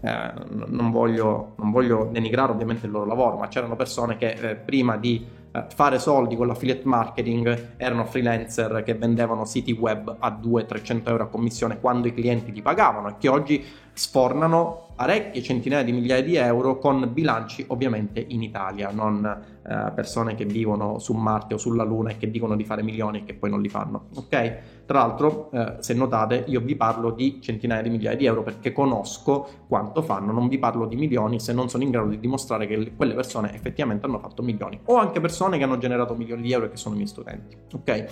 eh, 0.00 0.32
non, 0.46 0.90
voglio, 0.90 1.54
non, 1.56 1.70
voglio, 1.70 2.08
denigrare 2.12 2.52
ovviamente 2.52 2.86
il 2.86 2.92
loro 2.92 3.06
lavoro, 3.06 3.36
ma 3.36 3.48
c'erano 3.48 3.74
persone 3.74 4.16
che 4.16 4.30
eh, 4.30 4.56
prima 4.56 4.96
di 4.96 5.26
fare 5.74 5.98
soldi 5.98 6.36
con 6.36 6.46
l'affiliate 6.46 6.82
marketing 6.84 7.74
erano 7.76 8.04
freelancer 8.04 8.82
che 8.82 8.94
vendevano 8.94 9.44
siti 9.44 9.72
web 9.72 10.16
a 10.18 10.38
200-300 10.40 11.08
euro 11.08 11.22
a 11.24 11.28
commissione 11.28 11.80
quando 11.80 12.08
i 12.08 12.14
clienti 12.14 12.52
li 12.52 12.62
pagavano 12.62 13.08
e 13.08 13.14
che 13.18 13.28
oggi 13.28 13.64
sfornano 13.92 14.87
parecchie 14.98 15.44
centinaia 15.44 15.84
di 15.84 15.92
migliaia 15.92 16.24
di 16.24 16.34
euro 16.34 16.80
con 16.80 17.08
bilanci 17.12 17.64
ovviamente 17.68 18.18
in 18.18 18.42
Italia, 18.42 18.90
non 18.90 19.24
eh, 19.24 19.92
persone 19.94 20.34
che 20.34 20.44
vivono 20.44 20.98
su 20.98 21.12
Marte 21.12 21.54
o 21.54 21.56
sulla 21.56 21.84
Luna 21.84 22.10
e 22.10 22.16
che 22.16 22.32
dicono 22.32 22.56
di 22.56 22.64
fare 22.64 22.82
milioni 22.82 23.18
e 23.18 23.24
che 23.24 23.34
poi 23.34 23.48
non 23.48 23.62
li 23.62 23.68
fanno. 23.68 24.06
Ok? 24.16 24.58
Tra 24.86 24.98
l'altro, 24.98 25.52
eh, 25.52 25.76
se 25.78 25.94
notate, 25.94 26.42
io 26.48 26.60
vi 26.60 26.74
parlo 26.74 27.12
di 27.12 27.38
centinaia 27.40 27.80
di 27.80 27.90
migliaia 27.90 28.16
di 28.16 28.26
euro 28.26 28.42
perché 28.42 28.72
conosco 28.72 29.48
quanto 29.68 30.02
fanno, 30.02 30.32
non 30.32 30.48
vi 30.48 30.58
parlo 30.58 30.84
di 30.86 30.96
milioni 30.96 31.38
se 31.38 31.52
non 31.52 31.68
sono 31.68 31.84
in 31.84 31.90
grado 31.90 32.08
di 32.08 32.18
dimostrare 32.18 32.66
che 32.66 32.94
quelle 32.96 33.14
persone 33.14 33.54
effettivamente 33.54 34.04
hanno 34.06 34.18
fatto 34.18 34.42
milioni 34.42 34.80
o 34.86 34.96
anche 34.96 35.20
persone 35.20 35.58
che 35.58 35.62
hanno 35.62 35.78
generato 35.78 36.16
milioni 36.16 36.42
di 36.42 36.50
euro 36.50 36.66
e 36.66 36.70
che 36.70 36.76
sono 36.76 36.96
miei 36.96 37.06
studenti. 37.06 37.56
Ok? 37.72 38.06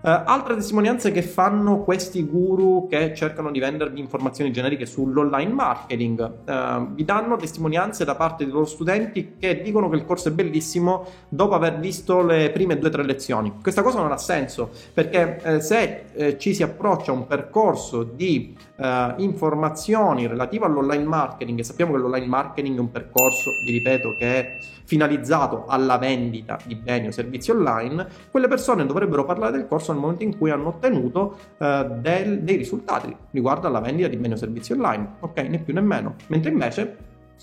Uh, 0.00 0.10
altre 0.26 0.54
testimonianze 0.54 1.10
che 1.10 1.22
fanno 1.22 1.82
questi 1.82 2.22
guru 2.22 2.86
che 2.88 3.14
cercano 3.16 3.50
di 3.50 3.58
vendervi 3.58 3.98
informazioni 3.98 4.52
generiche 4.52 4.86
sull'online 4.86 5.52
marketing. 5.52 6.20
Uh, 6.46 6.94
vi 6.94 7.04
danno 7.04 7.36
testimonianze 7.36 8.04
da 8.04 8.14
parte 8.14 8.44
dei 8.44 8.52
loro 8.52 8.66
studenti 8.66 9.34
che 9.40 9.60
dicono 9.60 9.88
che 9.88 9.96
il 9.96 10.04
corso 10.04 10.28
è 10.28 10.30
bellissimo 10.30 11.04
dopo 11.28 11.54
aver 11.54 11.80
visto 11.80 12.22
le 12.22 12.50
prime 12.50 12.78
due 12.78 12.88
o 12.88 12.92
tre 12.92 13.04
lezioni. 13.04 13.54
Questa 13.60 13.82
cosa 13.82 14.00
non 14.00 14.12
ha 14.12 14.18
senso 14.18 14.70
perché 14.94 15.40
eh, 15.42 15.60
se 15.60 16.04
eh, 16.12 16.38
ci 16.38 16.54
si 16.54 16.62
approccia 16.62 17.10
a 17.10 17.14
un 17.14 17.26
percorso 17.26 18.04
di 18.04 18.56
eh, 18.76 19.14
informazioni 19.16 20.28
relative 20.28 20.64
all'online 20.66 21.04
marketing 21.04 21.58
e 21.58 21.64
sappiamo 21.64 21.92
che 21.92 21.98
l'online 21.98 22.26
marketing 22.26 22.76
è 22.76 22.80
un 22.80 22.92
percorso, 22.92 23.50
vi 23.64 23.72
ripeto, 23.72 24.14
che 24.16 24.38
è 24.38 24.58
finalizzato 24.84 25.66
alla 25.66 25.98
vendita 25.98 26.56
di 26.64 26.74
beni 26.74 27.08
o 27.08 27.10
servizi 27.10 27.50
online, 27.50 28.06
quelle 28.30 28.48
persone 28.48 28.86
dovrebbero 28.86 29.26
parlare 29.26 29.52
del 29.52 29.66
corso 29.66 29.87
nel 29.92 30.00
momento 30.00 30.22
in 30.22 30.36
cui 30.36 30.50
hanno 30.50 30.68
ottenuto 30.68 31.36
uh, 31.58 32.00
del, 32.00 32.40
dei 32.42 32.56
risultati 32.56 33.14
riguardo 33.30 33.66
alla 33.66 33.80
vendita 33.80 34.08
di 34.08 34.16
beni 34.16 34.34
o 34.34 34.36
servizi 34.36 34.72
online, 34.72 35.16
ok? 35.20 35.38
Né 35.40 35.58
più 35.60 35.74
né 35.74 35.80
meno. 35.80 36.16
Mentre 36.28 36.50
invece 36.50 36.96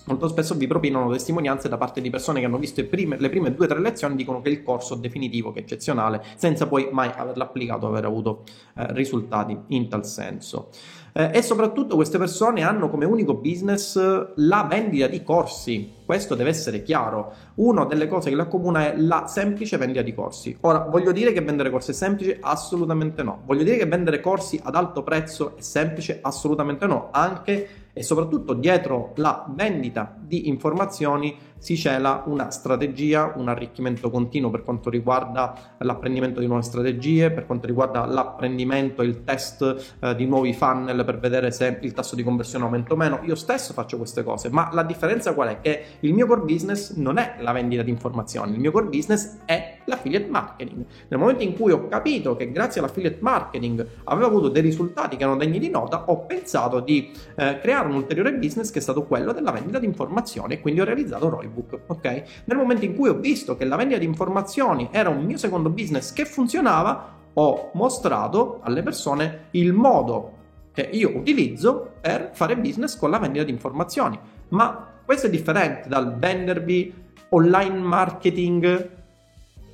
Molto 0.08 0.28
spesso 0.28 0.54
vi 0.56 0.68
propinano 0.68 1.10
testimonianze 1.12 1.68
da 1.70 1.78
parte 1.78 2.02
di 2.02 2.10
persone 2.10 2.40
che 2.40 2.46
hanno 2.46 2.58
visto 2.58 2.86
prime, 2.86 3.18
le 3.18 3.30
prime 3.30 3.54
due 3.54 3.66
o 3.66 3.70
tre 3.70 3.80
lezioni 3.80 4.14
e 4.14 4.18
dicono 4.18 4.42
che 4.42 4.50
il 4.50 4.62
corso 4.62 4.96
è 4.96 4.98
definitivo, 4.98 5.52
che 5.52 5.60
è 5.60 5.62
eccezionale, 5.64 6.22
senza 6.36 6.68
poi 6.68 6.90
mai 6.92 7.10
averlo 7.16 7.44
applicato 7.44 7.88
o 7.88 7.90
aver 7.90 8.06
avuto 8.06 8.44
eh, 8.76 8.92
risultati 8.94 9.58
in 9.68 9.88
tal 9.88 10.06
senso. 10.06 10.70
Eh, 11.18 11.30
e 11.32 11.42
soprattutto 11.42 11.96
queste 11.96 12.18
persone 12.18 12.62
hanno 12.62 12.90
come 12.90 13.06
unico 13.06 13.36
business 13.36 13.96
la 14.36 14.68
vendita 14.70 15.08
di 15.08 15.24
corsi. 15.24 15.94
Questo 16.04 16.36
deve 16.36 16.50
essere 16.50 16.84
chiaro. 16.84 17.32
Una 17.56 17.86
delle 17.86 18.10
cose 18.10 18.30
che 18.30 18.36
le 18.36 18.42
accomuna 18.42 18.92
è 18.92 18.98
la 18.98 19.26
semplice 19.26 19.78
vendita 19.78 20.02
di 20.02 20.14
corsi. 20.14 20.58
Ora, 20.60 20.80
voglio 20.80 21.14
dire 21.14 21.32
che 21.32 21.40
vendere 21.40 21.70
corsi 21.70 21.92
è 21.92 21.94
semplice? 21.94 22.38
Assolutamente 22.42 23.24
no. 23.24 23.44
Voglio 23.46 23.64
dire 23.64 23.78
che 23.78 23.86
vendere 23.86 24.20
corsi 24.20 24.60
ad 24.62 24.76
alto 24.76 25.04
prezzo 25.04 25.56
è 25.56 25.62
semplice? 25.62 26.20
Assolutamente 26.22 26.86
no. 26.86 27.08
Anche 27.12 27.68
e 27.94 28.04
soprattutto 28.04 28.54
dietro 28.54 29.14
la 29.16 29.46
vendita 29.48 30.14
di 30.20 30.50
informazioni 30.50 31.34
si 31.66 31.76
cela 31.76 32.22
una 32.28 32.52
strategia, 32.52 33.34
un 33.38 33.50
arricchimento 33.50 34.12
continuo 34.12 34.52
per 34.52 34.62
quanto 34.62 34.92
riguarda 34.92 35.74
l'apprendimento 35.80 36.40
di 36.40 36.46
nuove 36.46 36.62
strategie, 36.62 37.32
per 37.32 37.48
quanto 37.48 37.66
riguarda 37.66 38.06
l'apprendimento 38.06 39.02
il 39.02 39.24
test 39.24 39.96
eh, 40.00 40.14
di 40.14 40.28
nuovi 40.28 40.54
funnel 40.54 41.04
per 41.04 41.18
vedere 41.18 41.50
se 41.50 41.80
il 41.82 41.94
tasso 41.94 42.14
di 42.14 42.22
conversione 42.22 42.66
aumenta 42.66 42.94
o 42.94 42.96
meno. 42.96 43.20
Io 43.24 43.34
stesso 43.34 43.74
faccio 43.74 43.98
queste 43.98 44.22
cose, 44.22 44.50
ma 44.50 44.70
la 44.74 44.84
differenza 44.84 45.34
qual 45.34 45.48
è? 45.48 45.62
Che 45.62 45.84
il 46.02 46.14
mio 46.14 46.28
core 46.28 46.42
business 46.42 46.94
non 46.98 47.18
è 47.18 47.38
la 47.40 47.52
vendita 47.52 47.82
di 47.82 47.90
informazioni, 47.90 48.54
il 48.54 48.60
mio 48.60 48.72
core 48.72 48.86
business 48.86 49.38
è 49.46 49.75
l'affiliate 49.86 50.28
marketing. 50.28 50.86
Nel 51.08 51.20
momento 51.20 51.44
in 51.44 51.56
cui 51.56 51.72
ho 51.72 51.88
capito 51.88 52.36
che 52.36 52.52
grazie 52.52 52.82
all'affiliate 52.82 53.18
marketing 53.22 53.88
avevo 54.06 54.28
avuto 54.28 54.50
dei 54.50 54.62
risultati 54.62 55.16
che 55.16 55.24
erano 55.24 55.38
degni 55.38 55.60
di 55.60 55.70
nota, 55.70 56.06
ho 56.08 56.26
pensato 56.26 56.80
di 56.80 57.12
eh, 57.36 57.60
creare 57.60 57.88
un 57.88 57.96
ulteriore 57.96 58.34
business 58.34 58.72
che 58.72 58.80
è 58.80 58.82
stato 58.82 59.04
quello 59.04 59.32
della 59.32 59.52
vendita 59.52 59.80
di 59.80 59.86
informazioni 59.86 60.56
e 60.56 60.62
quindi 60.62 60.82
ho 60.82 60.86
realizzato 60.86 61.30
Roy 61.30 61.46
Facebook, 61.46 61.80
ok? 61.88 62.24
Nel 62.46 62.58
momento 62.58 62.86
in 62.86 62.96
cui 62.96 63.10
ho 63.10 63.16
visto 63.16 63.56
che 63.56 63.66
la 63.66 63.76
vendita 63.76 64.00
di 64.00 64.06
informazioni 64.06 64.90
era 64.92 65.10
un 65.10 65.24
mio 65.24 65.38
secondo 65.38 65.70
business 65.70 66.14
che 66.14 66.26
funzionava, 66.26 67.14
ho 67.34 67.72
mostrato 67.74 68.60
alle 68.64 68.82
persone 68.82 69.48
il 69.52 69.74
modo 69.74 70.32
che 70.72 70.90
io 70.92 71.16
utilizzo 71.16 71.94
per 72.02 72.32
fare 72.34 72.58
business 72.58 72.98
con 72.98 73.10
la 73.10 73.18
vendita 73.18 73.46
di 73.46 73.52
informazioni. 73.52 74.20
Ma 74.50 74.94
questo 75.06 75.28
è 75.28 75.30
differente 75.30 75.88
dal 75.88 76.18
vendervi 76.18 76.94
online 77.30 77.78
marketing, 77.78 78.90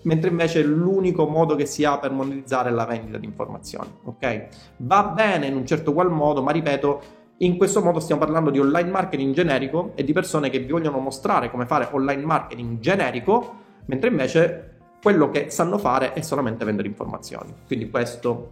mentre 0.03 0.29
invece 0.29 0.63
l'unico 0.63 1.27
modo 1.27 1.55
che 1.55 1.65
si 1.65 1.83
ha 1.83 1.97
per 1.97 2.11
monetizzare 2.11 2.69
è 2.69 2.71
la 2.71 2.85
vendita 2.85 3.17
di 3.17 3.25
informazioni, 3.25 3.89
ok? 4.03 4.47
Va 4.77 5.03
bene 5.03 5.47
in 5.47 5.55
un 5.55 5.65
certo 5.65 5.93
qual 5.93 6.11
modo, 6.11 6.41
ma 6.41 6.51
ripeto, 6.51 7.01
in 7.37 7.57
questo 7.57 7.81
modo 7.81 7.99
stiamo 7.99 8.21
parlando 8.21 8.49
di 8.49 8.59
online 8.59 8.89
marketing 8.89 9.33
generico 9.33 9.93
e 9.95 10.03
di 10.03 10.13
persone 10.13 10.49
che 10.49 10.59
vi 10.59 10.71
vogliono 10.71 10.99
mostrare 10.99 11.49
come 11.49 11.65
fare 11.65 11.89
online 11.91 12.23
marketing 12.23 12.79
generico, 12.79 13.55
mentre 13.85 14.09
invece 14.09 14.77
quello 15.01 15.31
che 15.31 15.49
sanno 15.49 15.77
fare 15.79 16.13
è 16.13 16.21
solamente 16.21 16.63
vendere 16.65 16.87
informazioni. 16.87 17.53
Quindi 17.65 17.89
questo 17.89 18.51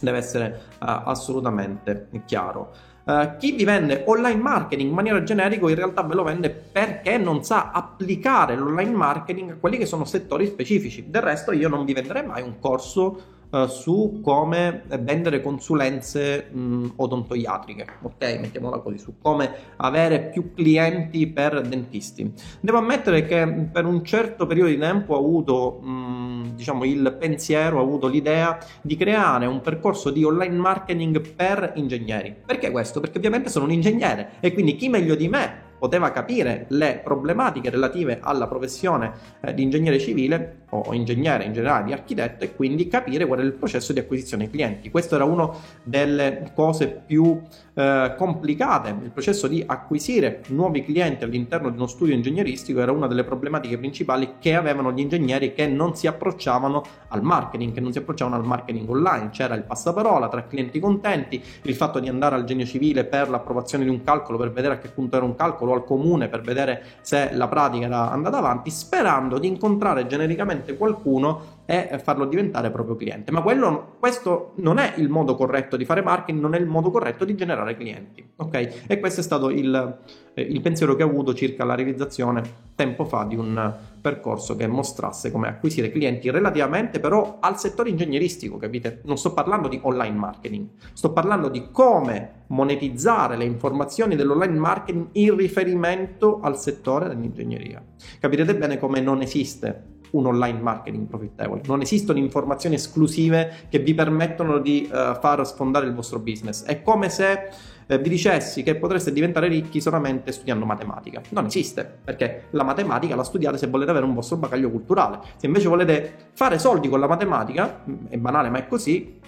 deve 0.00 0.18
essere 0.18 0.60
uh, 0.74 0.86
assolutamente 1.04 2.08
chiaro. 2.24 2.72
Uh, 3.10 3.36
chi 3.38 3.50
vi 3.52 3.64
vende 3.64 4.04
online 4.06 4.40
marketing 4.40 4.88
in 4.88 4.94
maniera 4.94 5.20
generica 5.24 5.68
in 5.68 5.74
realtà 5.74 6.02
ve 6.02 6.14
lo 6.14 6.22
vende 6.22 6.48
perché 6.48 7.18
non 7.18 7.42
sa 7.42 7.72
applicare 7.72 8.54
l'online 8.54 8.94
marketing 8.94 9.50
a 9.50 9.56
quelli 9.58 9.78
che 9.78 9.86
sono 9.86 10.04
settori 10.04 10.46
specifici. 10.46 11.10
Del 11.10 11.22
resto 11.22 11.50
io 11.50 11.68
non 11.68 11.84
vi 11.84 11.92
venderei 11.92 12.24
mai 12.24 12.42
un 12.42 12.60
corso 12.60 13.38
uh, 13.50 13.66
su 13.66 14.20
come 14.22 14.82
vendere 15.00 15.40
consulenze 15.40 16.48
mh, 16.50 16.92
odontoiatriche, 16.96 17.86
ok? 18.02 18.38
Mettiamola 18.40 18.78
così, 18.78 18.98
su 18.98 19.14
come 19.20 19.52
avere 19.76 20.30
più 20.30 20.54
clienti 20.54 21.26
per 21.26 21.60
dentisti. 21.62 22.32
Devo 22.60 22.78
ammettere 22.78 23.24
che 23.26 23.68
per 23.70 23.84
un 23.84 24.04
certo 24.04 24.46
periodo 24.46 24.70
di 24.70 24.78
tempo 24.78 25.14
ho 25.14 25.18
avuto 25.18 25.80
mh, 25.80 26.54
diciamo 26.54 26.84
il 26.84 27.16
pensiero, 27.18 27.78
ho 27.78 27.82
avuto 27.82 28.08
l'idea 28.08 28.58
di 28.82 28.96
creare 28.96 29.46
un 29.46 29.60
percorso 29.60 30.10
di 30.10 30.24
online 30.24 30.56
marketing 30.56 31.34
per 31.34 31.72
ingegneri. 31.74 32.34
Perché 32.44 32.70
questo? 32.70 33.00
Perché 33.00 33.18
ovviamente 33.18 33.50
sono 33.50 33.64
un 33.64 33.72
ingegnere 33.72 34.32
e 34.40 34.52
quindi 34.52 34.76
chi 34.76 34.88
meglio 34.88 35.14
di 35.14 35.28
me 35.28 35.68
poteva 35.80 36.10
capire 36.10 36.66
le 36.68 37.00
problematiche 37.02 37.70
relative 37.70 38.18
alla 38.20 38.46
professione 38.46 39.12
eh, 39.40 39.54
di 39.54 39.62
ingegnere 39.62 39.98
civile 39.98 40.64
o 40.70 40.92
ingegnere 40.94 41.44
in 41.44 41.52
generale 41.52 41.84
di 41.84 41.92
architetto 41.92 42.44
e 42.44 42.54
quindi 42.54 42.88
capire 42.88 43.26
qual 43.26 43.40
è 43.40 43.42
il 43.42 43.52
processo 43.52 43.92
di 43.92 43.98
acquisizione 43.98 44.50
clienti. 44.50 44.90
Questa 44.90 45.16
era 45.16 45.24
una 45.24 45.48
delle 45.82 46.52
cose 46.54 46.88
più 46.88 47.40
eh, 47.74 48.14
complicate, 48.16 48.94
il 49.02 49.10
processo 49.10 49.46
di 49.46 49.62
acquisire 49.66 50.42
nuovi 50.48 50.84
clienti 50.84 51.24
all'interno 51.24 51.70
di 51.70 51.76
uno 51.76 51.86
studio 51.86 52.14
ingegneristico 52.14 52.80
era 52.80 52.92
una 52.92 53.06
delle 53.06 53.24
problematiche 53.24 53.78
principali 53.78 54.34
che 54.38 54.54
avevano 54.54 54.92
gli 54.92 55.00
ingegneri 55.00 55.52
che 55.52 55.66
non 55.66 55.96
si 55.96 56.06
approcciavano 56.06 56.82
al 57.08 57.22
marketing, 57.22 57.72
che 57.72 57.80
non 57.80 57.92
si 57.92 57.98
approcciavano 57.98 58.36
al 58.36 58.44
marketing 58.44 58.88
online, 58.88 59.30
c'era 59.30 59.54
il 59.54 59.62
passaparola 59.62 60.28
tra 60.28 60.46
clienti 60.46 60.78
contenti, 60.78 61.42
il 61.62 61.74
fatto 61.74 61.98
di 61.98 62.08
andare 62.08 62.34
al 62.34 62.44
genio 62.44 62.66
civile 62.66 63.04
per 63.04 63.28
l'approvazione 63.28 63.84
di 63.84 63.90
un 63.90 64.02
calcolo 64.02 64.38
per 64.38 64.52
vedere 64.52 64.74
a 64.74 64.78
che 64.78 64.88
punto 64.88 65.16
era 65.16 65.24
un 65.24 65.34
calcolo, 65.34 65.72
al 65.72 65.84
comune 65.84 66.28
per 66.28 66.42
vedere 66.42 66.82
se 67.00 67.30
la 67.32 67.48
pratica 67.48 67.86
era 67.86 68.10
andata 68.10 68.38
avanti, 68.38 68.70
sperando 68.70 69.38
di 69.38 69.48
incontrare 69.48 70.06
genericamente 70.06 70.59
semplicemente 70.60 70.76
qualcuno 70.76 71.58
e 71.66 72.00
farlo 72.02 72.26
diventare 72.26 72.70
proprio 72.70 72.96
cliente. 72.96 73.30
Ma 73.30 73.42
quello, 73.42 73.94
questo 74.00 74.52
non 74.56 74.78
è 74.78 74.94
il 74.96 75.08
modo 75.08 75.36
corretto 75.36 75.76
di 75.76 75.84
fare 75.84 76.02
marketing, 76.02 76.40
non 76.40 76.54
è 76.54 76.58
il 76.58 76.66
modo 76.66 76.90
corretto 76.90 77.24
di 77.24 77.34
generare 77.36 77.76
clienti. 77.76 78.28
Ok? 78.36 78.86
E 78.86 78.98
questo 78.98 79.20
è 79.20 79.22
stato 79.22 79.50
il, 79.50 79.98
eh, 80.34 80.42
il 80.42 80.60
pensiero 80.60 80.96
che 80.96 81.04
ho 81.04 81.08
avuto 81.08 81.32
circa 81.32 81.64
la 81.64 81.76
realizzazione 81.76 82.68
tempo 82.74 83.04
fa 83.04 83.24
di 83.24 83.36
un 83.36 83.72
percorso 84.00 84.56
che 84.56 84.66
mostrasse 84.66 85.30
come 85.30 85.46
acquisire 85.46 85.90
clienti 85.90 86.30
relativamente 86.30 86.98
però 86.98 87.36
al 87.40 87.58
settore 87.58 87.90
ingegneristico, 87.90 88.56
capite? 88.56 89.02
Non 89.04 89.16
sto 89.16 89.32
parlando 89.32 89.68
di 89.68 89.78
online 89.82 90.16
marketing, 90.16 90.66
sto 90.92 91.12
parlando 91.12 91.48
di 91.48 91.68
come 91.70 92.38
monetizzare 92.48 93.36
le 93.36 93.44
informazioni 93.44 94.16
dell'online 94.16 94.58
marketing 94.58 95.08
in 95.12 95.36
riferimento 95.36 96.40
al 96.40 96.58
settore 96.58 97.06
dell'ingegneria. 97.08 97.80
Capirete 98.18 98.56
bene 98.56 98.78
come 98.78 99.00
non 99.00 99.20
esiste 99.20 99.98
un 100.12 100.26
online 100.26 100.60
marketing 100.60 101.06
profittevole. 101.06 101.60
Non 101.66 101.80
esistono 101.80 102.18
informazioni 102.18 102.74
esclusive 102.74 103.66
che 103.68 103.78
vi 103.78 103.94
permettono 103.94 104.58
di 104.58 104.88
uh, 104.90 105.18
far 105.18 105.46
sfondare 105.46 105.86
il 105.86 105.94
vostro 105.94 106.18
business. 106.18 106.64
È 106.64 106.82
come 106.82 107.08
se 107.08 107.48
uh, 107.86 107.96
vi 107.98 108.08
dicessi 108.08 108.62
che 108.62 108.76
potreste 108.76 109.12
diventare 109.12 109.48
ricchi 109.48 109.80
solamente 109.80 110.32
studiando 110.32 110.64
matematica. 110.64 111.20
Non 111.30 111.46
esiste, 111.46 111.98
perché 112.04 112.44
la 112.50 112.64
matematica 112.64 113.14
la 113.14 113.24
studiate 113.24 113.58
se 113.58 113.66
volete 113.68 113.90
avere 113.90 114.06
un 114.06 114.14
vostro 114.14 114.36
bagaglio 114.36 114.70
culturale. 114.70 115.20
Se 115.36 115.46
invece 115.46 115.68
volete 115.68 116.14
fare 116.32 116.58
soldi 116.58 116.88
con 116.88 117.00
la 117.00 117.06
matematica, 117.06 117.84
è 118.08 118.16
banale 118.16 118.48
ma 118.48 118.58
è 118.58 118.66
così, 118.66 119.19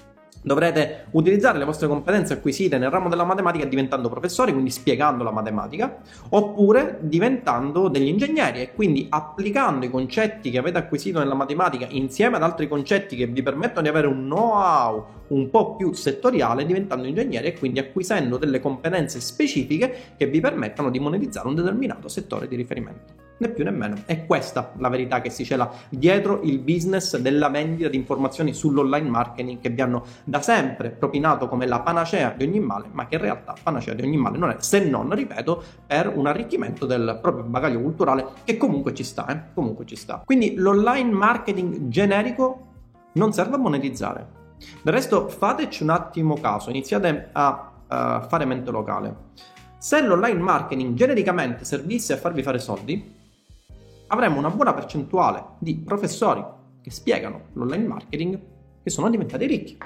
Dovrete 0.44 1.06
utilizzare 1.12 1.56
le 1.56 1.64
vostre 1.64 1.86
competenze 1.86 2.32
acquisite 2.32 2.76
nel 2.76 2.90
ramo 2.90 3.08
della 3.08 3.22
matematica 3.22 3.64
diventando 3.64 4.08
professori, 4.08 4.50
quindi 4.50 4.70
spiegando 4.70 5.22
la 5.22 5.30
matematica, 5.30 5.98
oppure 6.30 6.98
diventando 7.00 7.86
degli 7.86 8.08
ingegneri 8.08 8.60
e 8.60 8.74
quindi 8.74 9.06
applicando 9.08 9.86
i 9.86 9.90
concetti 9.90 10.50
che 10.50 10.58
avete 10.58 10.78
acquisito 10.78 11.20
nella 11.20 11.34
matematica 11.34 11.86
insieme 11.90 12.36
ad 12.36 12.42
altri 12.42 12.66
concetti 12.66 13.14
che 13.14 13.26
vi 13.26 13.40
permettono 13.40 13.82
di 13.82 13.88
avere 13.88 14.08
un 14.08 14.24
know-how 14.24 15.06
un 15.28 15.48
po' 15.48 15.76
più 15.76 15.92
settoriale, 15.92 16.66
diventando 16.66 17.06
ingegneri 17.06 17.46
e 17.46 17.56
quindi 17.56 17.78
acquisendo 17.78 18.36
delle 18.36 18.58
competenze 18.58 19.20
specifiche 19.20 20.14
che 20.16 20.26
vi 20.26 20.40
permettono 20.40 20.90
di 20.90 20.98
monetizzare 20.98 21.46
un 21.46 21.54
determinato 21.54 22.08
settore 22.08 22.48
di 22.48 22.56
riferimento 22.56 23.21
né 23.38 23.48
più 23.48 23.64
né 23.64 23.70
meno. 23.70 23.96
È 24.04 24.24
questa 24.26 24.72
la 24.78 24.88
verità 24.88 25.20
che 25.20 25.30
si 25.30 25.44
cela 25.44 25.70
dietro 25.88 26.40
il 26.42 26.58
business 26.58 27.16
della 27.16 27.48
vendita 27.48 27.88
di 27.88 27.96
informazioni 27.96 28.52
sull'online 28.52 29.08
marketing 29.08 29.60
che 29.60 29.70
vi 29.70 29.80
hanno 29.80 30.04
da 30.24 30.40
sempre 30.40 30.90
propinato 30.90 31.48
come 31.48 31.66
la 31.66 31.80
panacea 31.80 32.34
di 32.36 32.44
ogni 32.44 32.60
male, 32.60 32.86
ma 32.92 33.06
che 33.06 33.16
in 33.16 33.22
realtà 33.22 33.54
panacea 33.62 33.94
di 33.94 34.02
ogni 34.02 34.16
male 34.16 34.38
non 34.38 34.50
è, 34.50 34.56
se 34.58 34.84
non, 34.84 35.14
ripeto, 35.14 35.62
per 35.86 36.12
un 36.14 36.26
arricchimento 36.26 36.86
del 36.86 37.18
proprio 37.20 37.44
bagaglio 37.44 37.80
culturale 37.80 38.26
che 38.44 38.56
comunque 38.56 38.94
ci 38.94 39.04
sta, 39.04 39.26
eh? 39.26 39.40
comunque 39.54 39.84
ci 39.86 39.96
sta. 39.96 40.22
Quindi 40.24 40.54
l'online 40.54 41.10
marketing 41.10 41.88
generico 41.88 42.68
non 43.14 43.32
serve 43.32 43.56
a 43.56 43.58
monetizzare. 43.58 44.40
Del 44.82 44.92
resto 44.92 45.28
fateci 45.28 45.82
un 45.82 45.90
attimo 45.90 46.36
caso, 46.40 46.70
iniziate 46.70 47.30
a 47.32 47.72
uh, 47.82 48.26
fare 48.28 48.44
mente 48.44 48.70
locale. 48.70 49.30
Se 49.78 50.00
l'online 50.00 50.38
marketing 50.38 50.94
genericamente 50.94 51.64
servisse 51.64 52.12
a 52.12 52.16
farvi 52.16 52.42
fare 52.42 52.60
soldi, 52.60 53.20
avremo 54.12 54.38
una 54.38 54.50
buona 54.50 54.74
percentuale 54.74 55.42
di 55.58 55.74
professori 55.76 56.44
che 56.82 56.90
spiegano 56.90 57.46
l'online 57.54 57.86
marketing 57.86 58.40
che 58.82 58.90
sono 58.90 59.08
diventati 59.08 59.46
ricchi. 59.46 59.78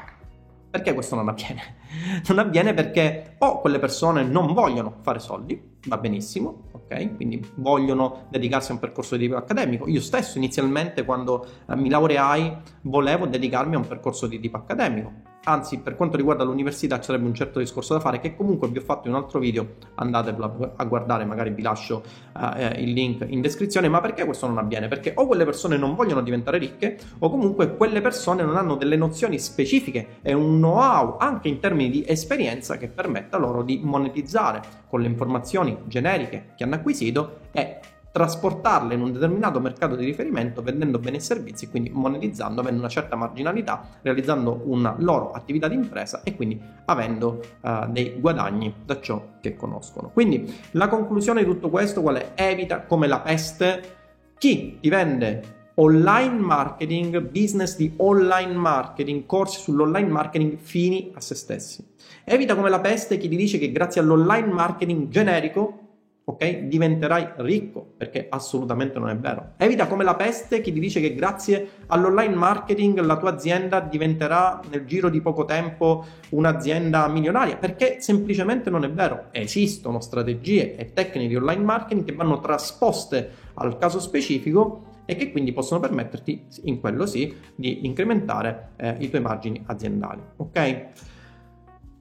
Perché 0.69 0.95
questo 0.95 1.15
non 1.15 1.29
avviene? 1.29 1.75
Non 2.27 2.41
avviene 2.41 2.75
perché 2.75 3.37
o 3.39 3.61
quelle 3.61 3.79
persone 3.79 4.25
non 4.25 4.53
vogliono 4.53 4.97
fare 5.01 5.21
soldi, 5.21 5.79
va 5.87 5.97
benissimo, 5.97 6.65
ok? 6.73 7.15
Quindi 7.15 7.43
vogliono 7.55 8.27
dedicarsi 8.29 8.73
a 8.73 8.75
un 8.75 8.81
percorso 8.81 9.17
di 9.17 9.27
tipo 9.27 9.39
accademico. 9.39 9.87
Io 9.89 10.01
stesso 10.01 10.37
inizialmente 10.37 11.05
quando 11.05 11.47
eh, 11.67 11.77
mi 11.77 11.89
laureai 11.89 12.55
volevo 12.83 13.27
dedicarmi 13.27 13.77
a 13.77 13.79
un 13.79 13.87
percorso 13.87 14.27
di 14.27 14.41
tipo 14.41 14.57
accademico 14.57 15.13
anzi 15.49 15.79
per 15.79 15.95
quanto 15.95 16.17
riguarda 16.17 16.45
l'università 16.45 16.97
ci 16.99 17.05
sarebbe 17.05 17.27
un 17.27 17.35
certo 17.35 17.59
discorso 17.59 17.95
da 17.95 18.01
fare 18.01 18.21
che 18.21 18.35
comunque 18.35 18.69
vi 18.69 18.79
ho 18.79 18.83
fatto 18.83 19.09
in 19.09 19.15
un 19.15 19.21
altro 19.21 19.39
video, 19.39 19.75
andatevelo 19.95 20.75
a 20.77 20.85
guardare, 20.85 21.25
magari 21.25 21.51
vi 21.51 21.63
lascio 21.63 22.03
uh, 22.35 22.81
il 22.81 22.93
link 22.93 23.25
in 23.29 23.41
descrizione, 23.41 23.89
ma 23.89 24.01
perché 24.01 24.25
questo 24.25 24.47
non 24.47 24.59
avviene? 24.59 24.89
Perché 24.89 25.13
o 25.15 25.27
quelle 25.27 25.45
persone 25.45 25.77
non 25.77 25.95
vogliono 25.95 26.23
diventare 26.23 26.59
ricche 26.59 26.99
o 27.19 27.31
comunque 27.31 27.77
quelle 27.77 28.01
persone 28.01 28.43
non 28.43 28.57
hanno 28.57 28.75
delle 28.75 28.97
nozioni 28.97 29.39
specifiche 29.39 30.19
e 30.23 30.33
un 30.33 30.57
know-how 30.57 31.17
anche 31.19 31.49
in 31.49 31.61
termini 31.61 31.91
di 31.91 32.05
esperienza 32.07 32.77
che 32.77 32.89
permetta 32.89 33.37
loro 33.37 33.63
di 33.63 33.81
monetizzare 33.83 34.61
con 34.89 35.01
le 35.01 35.07
informazioni 35.07 35.77
generiche 35.85 36.55
che 36.57 36.65
hanno 36.65 36.75
acquisito 36.75 37.39
e 37.53 37.79
trasportarle 38.17 38.95
in 38.95 39.03
un 39.03 39.13
determinato 39.13 39.61
mercato 39.61 39.95
di 39.95 40.07
riferimento 40.07 40.63
vendendo 40.63 40.99
beni 40.99 41.19
e 41.19 41.21
servizi, 41.21 41.69
quindi 41.69 41.91
monetizzando, 41.93 42.63
avendo 42.63 42.81
una 42.81 42.89
certa 42.89 43.15
marginalità, 43.15 43.99
realizzando 44.01 44.63
una 44.65 44.95
loro 45.01 45.33
attività 45.33 45.69
di 45.69 45.75
impresa 45.75 46.23
e 46.25 46.35
quindi 46.35 46.59
avendo 46.87 47.43
uh, 47.61 47.91
dei 47.91 48.19
guadagni 48.19 48.73
da 48.87 48.99
ciò 49.01 49.23
che 49.43 49.55
conoscono. 49.55 50.09
Quindi 50.09 50.51
la 50.71 50.89
conclusione 50.89 51.45
di 51.45 51.51
tutto 51.51 51.69
questo 51.69 52.01
qual 52.01 52.17
è? 52.17 52.33
Evita 52.37 52.85
come 52.85 53.07
la 53.07 53.21
peste 53.21 53.97
chi 54.39 54.79
ti 54.81 54.89
vende 54.89 55.57
online 55.75 56.39
marketing, 56.39 57.21
business 57.21 57.77
di 57.77 57.93
online 57.99 58.55
marketing, 58.55 59.27
corsi 59.27 59.61
sull'online 59.61 60.09
marketing 60.09 60.57
fini 60.57 61.13
a 61.15 61.21
se 61.21 61.35
stessi. 61.35 61.87
Evita 62.25 62.55
come 62.55 62.71
la 62.71 62.81
peste 62.81 63.19
chi 63.19 63.29
ti 63.29 63.37
dice 63.37 63.59
che 63.59 63.71
grazie 63.71 64.01
all'online 64.01 64.51
marketing 64.51 65.09
generico 65.09 65.86
ok? 66.29 66.63
Diventerai 66.63 67.35
ricco, 67.37 67.95
perché 67.97 68.27
assolutamente 68.29 68.99
non 68.99 69.09
è 69.09 69.17
vero. 69.17 69.53
Evita 69.59 69.87
come 69.87 70.03
la 70.03 70.17
peste 70.17 70.61
chi 70.61 70.73
ti 70.73 70.81
dice 70.81 71.01
che 71.01 71.15
grazie 71.15 71.69
all'online 71.87 72.35
marketing 72.35 72.99
la 73.01 73.17
tua 73.17 73.31
azienda 73.31 73.79
diventerà 73.79 74.61
nel 74.69 74.85
giro 74.85 75.09
di 75.09 75.21
poco 75.21 75.45
tempo 75.45 76.05
un'azienda 76.31 77.07
milionaria, 77.07 77.57
perché 77.57 78.01
semplicemente 78.01 78.71
non 78.71 78.83
è 78.83 78.91
vero. 78.91 79.27
Esistono 79.31 80.01
strategie 80.01 80.75
e 80.75 80.93
tecniche 80.93 81.29
di 81.29 81.37
online 81.37 81.63
marketing 81.63 82.05
che 82.05 82.15
vanno 82.15 82.41
trasposte 82.41 83.31
al 83.55 83.79
caso 83.79 84.01
specifico 84.01 84.95
e 85.05 85.15
che 85.15 85.31
quindi 85.31 85.53
possono 85.53 85.79
permetterti, 85.79 86.45
in 86.65 86.81
quello 86.81 87.07
sì, 87.07 87.33
di 87.55 87.87
incrementare 87.87 88.71
eh, 88.77 88.97
i 88.99 89.09
tuoi 89.09 89.23
margini 89.23 89.63
aziendali, 89.67 90.21
ok? 90.39 91.15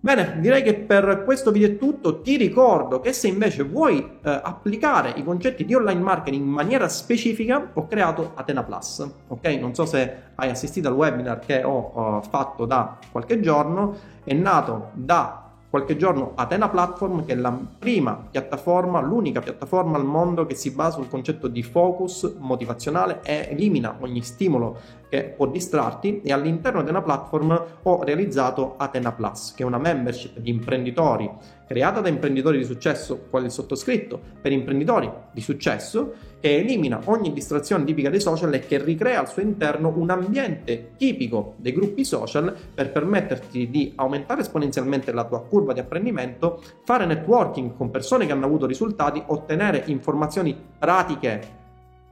Bene, 0.06 0.38
direi 0.40 0.62
che 0.62 0.76
per 0.76 1.24
questo 1.26 1.50
video 1.50 1.68
è 1.68 1.78
tutto. 1.80 2.22
Ti 2.22 2.38
ricordo 2.38 3.00
che 3.00 3.12
se 3.12 3.28
invece 3.28 3.64
vuoi 3.64 3.98
eh, 3.98 4.40
applicare 4.44 5.10
i 5.16 5.24
concetti 5.24 5.66
di 5.66 5.74
online 5.74 6.00
marketing 6.00 6.44
in 6.44 6.52
maniera 6.52 6.88
specifica, 6.88 7.72
ho 7.74 7.88
creato 7.88 8.34
Atena 8.36 8.62
Plus. 8.62 9.04
Ok? 9.30 9.48
Non 9.60 9.74
so 9.74 9.88
se 9.88 10.16
hai 10.36 10.52
assistito 10.52 10.90
al 10.90 10.94
webinar 10.94 11.40
che 11.40 11.64
ho, 11.64 11.92
ho 11.96 12.22
fatto 12.22 12.68
da 12.68 13.00
qualche 13.12 13.40
giorno. 13.40 13.98
È 14.24 14.32
nato 14.36 14.90
da 14.94 15.46
qualche 15.72 15.98
giorno 15.98 16.34
Atena 16.36 16.70
Platform, 16.70 17.26
che 17.26 17.34
è 17.34 17.36
la 17.36 17.58
prima 17.80 18.28
piattaforma, 18.30 19.02
l'unica 19.02 19.42
piattaforma 19.42 19.98
al 19.98 20.06
mondo 20.06 20.46
che 20.46 20.54
si 20.54 20.70
basa 20.70 20.98
sul 20.98 21.10
concetto 21.10 21.48
di 21.48 21.64
focus 21.64 22.36
motivazionale 22.38 23.22
e 23.24 23.48
elimina 23.50 23.98
ogni 24.00 24.22
stimolo 24.22 24.78
che 25.10 25.34
può 25.36 25.48
distrarti 25.48 26.22
e 26.22 26.32
all'interno 26.32 26.84
di 26.84 26.90
una 26.90 27.02
platform 27.02 27.66
ho 27.84 28.04
realizzato 28.04 28.76
Atena 28.78 29.12
Plus, 29.12 29.54
che 29.54 29.64
è 29.64 29.66
una 29.66 29.78
membership 29.78 30.38
di 30.40 30.50
imprenditori 30.50 31.30
creata 31.68 32.00
da 32.00 32.10
imprenditori 32.10 32.58
di 32.58 32.64
successo, 32.64 33.26
quale 33.30 33.46
il 33.46 33.52
sottoscritto, 33.52 34.20
per 34.42 34.52
imprenditori 34.52 35.10
di 35.32 35.42
successo, 35.42 36.14
che 36.40 36.58
elimina 36.58 37.02
ogni 37.06 37.34
distrazione 37.34 37.84
tipica 37.84 38.10
dei 38.10 38.20
social 38.20 38.54
e 38.54 38.60
che 38.60 38.82
ricrea 38.84 39.20
al 39.20 39.28
suo 39.28 39.42
interno 39.42 39.92
un 39.96 40.10
ambiente 40.10 40.92
tipico 40.96 41.56
dei 41.58 41.74
gruppi 41.74 42.04
social 42.06 42.56
per 42.74 42.92
permetterti 42.92 43.70
di 43.70 43.94
aumentare 43.96 44.42
esponenzialmente 44.42 45.12
la 45.12 45.26
tua 45.26 45.42
curva 45.42 45.74
di 45.74 45.80
apprendimento, 45.80 46.62
fare 46.84 47.06
networking 47.06 47.76
con 47.76 47.90
persone 47.90 48.26
che 48.26 48.32
hanno 48.32 48.46
avuto 48.46 48.68
risultati, 48.68 49.22
ottenere 49.26 49.84
informazioni 49.88 50.56
pratiche 50.78 51.64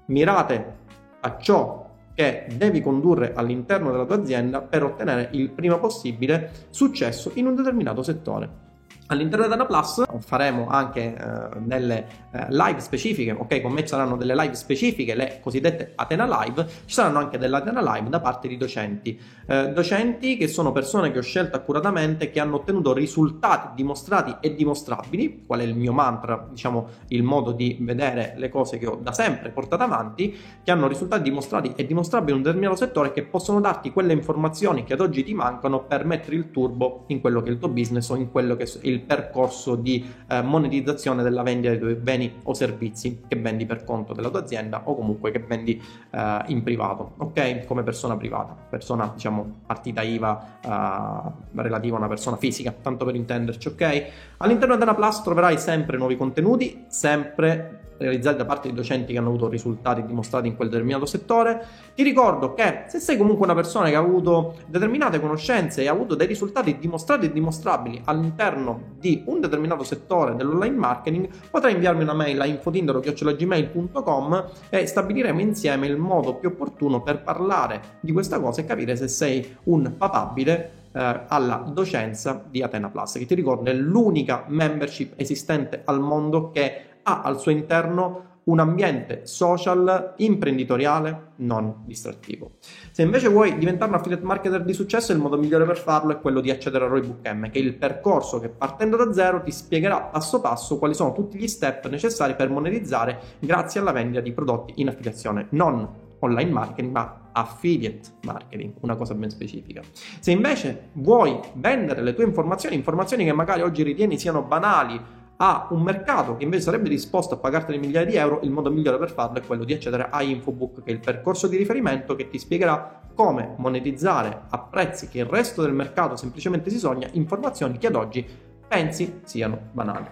mirate 0.08 0.82
a 1.22 1.38
ciò 1.38 1.83
che 2.14 2.48
devi 2.56 2.82
condurre 2.82 3.34
all'interno 3.34 3.92
della 3.92 4.06
tua 4.06 4.18
azienda 4.18 4.62
per 4.62 4.84
ottenere 4.84 5.30
il 5.32 5.50
prima 5.50 5.78
possibile 5.78 6.52
successo 6.70 7.32
in 7.36 7.48
un 7.48 7.56
determinato 7.56 8.04
settore. 8.04 8.72
All'interno 9.08 9.44
di 9.44 9.52
Dana 9.52 9.66
Plus 9.66 10.04
faremo 10.20 10.68
anche 10.68 11.16
eh, 11.16 11.60
delle 11.60 12.08
eh, 12.32 12.46
live 12.50 12.80
specifiche, 12.80 13.32
ok? 13.32 13.62
Con 13.62 13.74
me 13.74 13.86
saranno 13.86 14.16
delle 14.16 14.34
live 14.34 14.56
specifiche, 14.56 15.14
le 15.14 15.40
cosiddette 15.42 15.92
Atena 15.96 16.26
Live, 16.26 16.66
ci 16.86 16.94
saranno 16.94 17.20
anche 17.20 17.38
delle 17.38 17.58
Atena 17.58 17.82
Live 17.82 18.10
da 18.10 18.22
parte 18.22 18.48
di 18.48 18.56
docenti. 18.56 19.20
Eh, 19.46 19.72
docenti 19.74 20.38
che 20.38 20.48
sono 20.48 20.72
persone 20.72 21.12
che 21.12 21.20
ho 21.20 21.22
scelto 21.22 21.58
accuratamente, 21.58 22.32
che 22.32 22.40
hanno 22.40 22.56
ottenuto 22.56 22.94
risultati 22.94 23.70
dimostrati 23.76 24.38
e 24.40 24.56
dimostrabili, 24.56 25.44
qual 25.46 25.60
è 25.60 25.64
il 25.64 25.76
mio 25.76 25.92
mantra, 25.92 26.48
diciamo 26.50 26.88
il 27.10 27.24
modo 27.24 27.52
di 27.52 27.78
vedere 27.82 28.34
le 28.38 28.50
cose 28.50 28.78
che 28.78 28.88
ho 28.88 28.96
da 28.96 29.12
sempre 29.12 29.50
portato 29.50 29.84
avanti, 29.84 30.36
che 30.64 30.72
hanno 30.72 30.88
risultati 30.88 31.24
dimostrati 31.24 31.74
e 31.76 31.86
dimostrabili 31.86 32.32
in 32.32 32.38
un 32.38 32.44
determinato 32.44 32.78
settore 32.78 33.12
che 33.12 33.24
possono 33.24 33.60
darti 33.60 33.92
quelle 33.92 34.14
informazioni 34.14 34.86
che 34.86 34.94
ad 34.94 35.02
oggi 35.02 35.24
ti 35.24 35.34
mancano 35.34 35.84
per 35.84 36.06
mettere 36.06 36.38
il 36.38 36.52
turbo 36.52 37.04
in 37.08 37.20
quello 37.20 37.42
che 37.42 37.50
è 37.50 37.52
il 37.52 37.60
tuo 37.60 37.70
business 37.70 38.10
o 38.10 38.16
in 38.16 38.32
quello 38.32 38.56
che 38.56 38.64
è 38.64 38.88
il 38.88 38.93
percorso 39.00 39.76
di 39.76 40.06
eh, 40.28 40.42
monetizzazione 40.42 41.24
della 41.24 41.44
vendita 41.44 41.70
dei 41.70 41.80
tuoi 41.80 41.96
beni 41.96 42.40
o 42.44 42.54
servizi 42.54 43.22
che 43.28 43.36
vendi 43.36 43.66
per 43.66 43.84
conto 43.84 44.14
della 44.14 44.30
tua 44.30 44.40
azienda 44.40 44.82
o 44.86 44.96
comunque 44.96 45.32
che 45.32 45.40
vendi 45.40 45.82
eh, 46.12 46.42
in 46.48 46.64
privato, 46.64 47.14
ok? 47.18 47.66
Come 47.66 47.84
persona 47.84 48.16
privata, 48.18 48.56
persona 48.70 49.12
diciamo 49.14 49.62
partita 49.66 50.02
IVA 50.02 50.60
eh, 50.62 51.62
relativa 51.62 51.96
a 51.96 52.00
una 52.00 52.08
persona 52.08 52.38
fisica, 52.38 52.74
tanto 52.82 53.06
per 53.06 53.16
intenderci, 53.16 53.68
ok? 53.70 54.06
All'interno 54.38 54.76
della 54.78 54.94
Plus 54.94 55.22
troverai 55.22 55.58
sempre 55.58 55.98
nuovi 55.98 56.18
contenuti, 56.18 56.86
sempre 56.88 57.80
realizzati 57.98 58.38
da 58.38 58.46
parte 58.46 58.70
di 58.70 58.76
docenti 58.76 59.14
che 59.14 59.20
hanno 59.20 59.30
avuto 59.30 59.48
risultati 59.48 60.06
dimostrati 60.06 60.48
in 60.48 60.56
quel 60.56 60.70
determinato 60.70 61.06
settore. 61.06 61.66
Ti 61.96 62.04
ricordo 62.04 62.54
che 62.54 62.84
se 62.88 63.00
sei 63.00 63.18
comunque 63.18 63.46
una 63.46 63.56
persona 63.56 63.90
che 63.90 63.96
ha 63.96 64.00
avuto 64.00 64.56
determinate 64.68 65.20
conoscenze 65.20 65.84
e 65.84 65.88
ha 65.88 65.92
avuto 65.92 66.16
dei 66.16 66.28
risultati 66.28 66.78
dimostrati 66.78 67.28
e 67.28 67.32
dimostrabili 67.32 68.02
all'interno 68.06 68.96
di 69.00 69.24
un 69.26 69.40
determinato 69.40 69.84
settore 69.84 70.36
dell'online 70.36 70.76
marketing, 70.76 71.30
potrai 71.50 71.74
inviarmi 71.74 72.04
una 72.04 72.14
mail 72.14 72.40
a 72.42 72.46
infotindaro.gmail.com 72.46 74.46
e 74.70 74.86
stabiliremo 74.86 75.42
insieme 75.42 75.88
il 75.88 75.98
modo 75.98 76.36
più 76.36 76.50
opportuno 76.50 77.02
per 77.02 77.24
parlare 77.24 77.82
di 78.00 78.12
questa 78.12 78.40
cosa 78.40 78.62
e 78.62 78.66
capire 78.66 78.96
se 78.96 79.08
sei 79.08 79.58
un 79.64 79.96
papabile 79.98 80.82
eh, 80.94 81.22
alla 81.28 81.70
docenza 81.72 82.44
di 82.48 82.62
Atena 82.62 82.90
Plus, 82.90 83.14
che 83.14 83.26
ti 83.26 83.36
ricordo 83.36 83.70
è 83.70 83.74
l'unica 83.74 84.46
membership 84.48 85.14
esistente 85.16 85.82
al 85.86 86.00
mondo 86.00 86.52
che 86.52 86.93
ha 87.04 87.22
al 87.22 87.40
suo 87.40 87.52
interno 87.52 88.32
un 88.46 88.60
ambiente 88.60 89.22
social 89.26 90.16
imprenditoriale 90.18 91.32
non 91.38 91.84
distrattivo. 91.86 92.54
Se 92.92 93.02
invece 93.02 93.30
vuoi 93.30 93.58
diventare 93.58 93.92
un 93.92 93.98
affiliate 93.98 94.26
marketer 94.26 94.64
di 94.64 94.74
successo, 94.74 95.14
il 95.14 95.20
modo 95.20 95.38
migliore 95.38 95.66
per 95.66 95.78
farlo 95.78 96.12
è 96.12 96.20
quello 96.20 96.42
di 96.42 96.52
accedere 96.52 96.86
a 96.86 96.88
Roybook 96.88 97.26
M, 97.32 97.50
che 97.50 97.60
è 97.60 97.62
il 97.62 97.76
percorso 97.76 98.40
che 98.40 98.50
partendo 98.50 98.98
da 98.98 99.14
zero 99.14 99.42
ti 99.42 99.52
spiegherà 99.52 100.02
passo 100.02 100.42
passo 100.42 100.78
quali 100.78 100.94
sono 100.94 101.14
tutti 101.14 101.38
gli 101.38 101.48
step 101.48 101.88
necessari 101.88 102.36
per 102.36 102.50
monetizzare 102.50 103.20
grazie 103.40 103.80
alla 103.80 103.92
vendita 103.92 104.20
di 104.20 104.34
prodotti 104.34 104.74
in 104.78 104.90
affiliazione, 104.90 105.48
non 105.52 106.02
online 106.20 106.52
marketing, 106.52 106.92
ma 106.92 107.30
affiliate 107.32 108.10
marketing, 108.24 108.74
una 108.82 108.96
cosa 108.96 109.14
ben 109.14 109.30
specifica. 109.30 109.82
Se 110.20 110.32
invece 110.32 110.90
vuoi 110.94 111.38
vendere 111.56 112.02
le 112.02 112.14
tue 112.14 112.24
informazioni, 112.26 112.76
informazioni 112.76 113.26
che 113.26 113.34
magari 113.34 113.62
oggi 113.62 113.84
ritieni 113.84 114.18
siano 114.18 114.42
banali, 114.44 115.22
a 115.38 115.68
un 115.72 115.82
mercato 115.82 116.38
che 116.38 116.44
invece 116.44 116.64
sarebbe 116.64 116.90
disposto 116.90 117.34
a 117.34 117.38
pagarti 117.38 117.78
migliaia 117.78 118.06
di 118.06 118.16
euro, 118.16 118.40
il 118.44 118.52
modo 118.52 118.72
migliore 118.72 118.98
per 118.98 119.12
farlo 119.12 119.38
è 119.38 119.42
quello 119.42 119.64
di 119.64 119.74
accedere 119.74 120.08
a 120.10 120.22
Infobook, 120.22 120.84
che 120.84 120.92
è 120.92 120.94
il 120.94 121.00
percorso 121.00 121.48
di 121.48 121.58
riferimento 121.58 122.16
che 122.16 122.30
ti 122.30 122.38
spiegherà 122.38 123.02
come 123.14 123.56
monetizzare 123.58 124.44
a 124.50 124.60
prezzi 124.60 125.08
che 125.08 125.20
il 125.20 125.26
resto 125.26 125.62
del 125.62 125.74
mercato 125.74 126.16
semplicemente 126.16 126.70
si 126.70 126.78
sogna 126.78 127.08
informazioni 127.14 127.78
che 127.78 127.88
ad 127.88 127.96
oggi 127.96 128.26
pensi 128.68 129.22
siano 129.24 129.70
banali. 129.72 130.08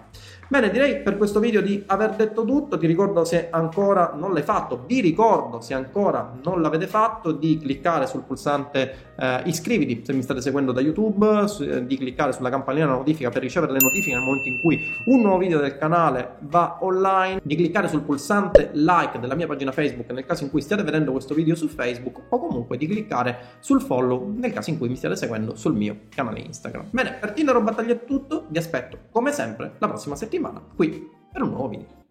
Bene, 0.52 0.68
direi 0.68 1.00
per 1.00 1.16
questo 1.16 1.40
video 1.40 1.62
di 1.62 1.82
aver 1.86 2.10
detto 2.10 2.44
tutto, 2.44 2.76
ti 2.76 2.86
ricordo 2.86 3.24
se 3.24 3.48
ancora 3.48 4.12
non 4.14 4.34
l'hai 4.34 4.42
fatto, 4.42 4.84
vi 4.86 5.00
ricordo 5.00 5.62
se 5.62 5.72
ancora 5.72 6.34
non 6.44 6.60
l'avete 6.60 6.86
fatto 6.86 7.32
di 7.32 7.56
cliccare 7.56 8.06
sul 8.06 8.20
pulsante 8.20 9.14
eh, 9.16 9.40
iscriviti 9.46 10.04
se 10.04 10.12
mi 10.12 10.20
state 10.20 10.42
seguendo 10.42 10.72
da 10.72 10.82
YouTube, 10.82 11.48
su, 11.48 11.62
eh, 11.62 11.86
di 11.86 11.96
cliccare 11.96 12.32
sulla 12.32 12.50
campanella 12.50 12.92
notifica 12.92 13.30
per 13.30 13.40
ricevere 13.40 13.72
le 13.72 13.78
notifiche 13.80 14.14
nel 14.14 14.22
momento 14.22 14.46
in 14.46 14.60
cui 14.60 14.78
un 15.06 15.22
nuovo 15.22 15.38
video 15.38 15.58
del 15.58 15.78
canale 15.78 16.34
va 16.40 16.76
online, 16.82 17.40
di 17.42 17.56
cliccare 17.56 17.88
sul 17.88 18.02
pulsante 18.02 18.72
like 18.74 19.20
della 19.20 19.34
mia 19.34 19.46
pagina 19.46 19.72
Facebook 19.72 20.10
nel 20.10 20.26
caso 20.26 20.44
in 20.44 20.50
cui 20.50 20.60
stiate 20.60 20.82
vedendo 20.82 21.12
questo 21.12 21.32
video 21.32 21.54
su 21.54 21.66
Facebook 21.66 22.24
o 22.28 22.38
comunque 22.38 22.76
di 22.76 22.86
cliccare 22.86 23.56
sul 23.60 23.80
follow 23.80 24.30
nel 24.36 24.52
caso 24.52 24.68
in 24.68 24.76
cui 24.76 24.90
mi 24.90 24.96
stiate 24.96 25.16
seguendo 25.16 25.54
sul 25.54 25.72
mio 25.72 26.00
canale 26.14 26.40
Instagram. 26.40 26.88
Bene, 26.90 27.16
per 27.18 27.32
Tinder 27.32 27.56
o 27.56 27.62
Battaglia 27.62 27.94
è 27.94 28.04
tutto, 28.04 28.44
vi 28.48 28.58
aspetto 28.58 28.98
come 29.10 29.32
sempre 29.32 29.76
la 29.78 29.88
prossima 29.88 30.14
settimana 30.14 30.40
qui 30.76 31.08
per 31.32 31.42
un 31.42 31.50
nuovo 31.50 31.68
video. 31.68 32.01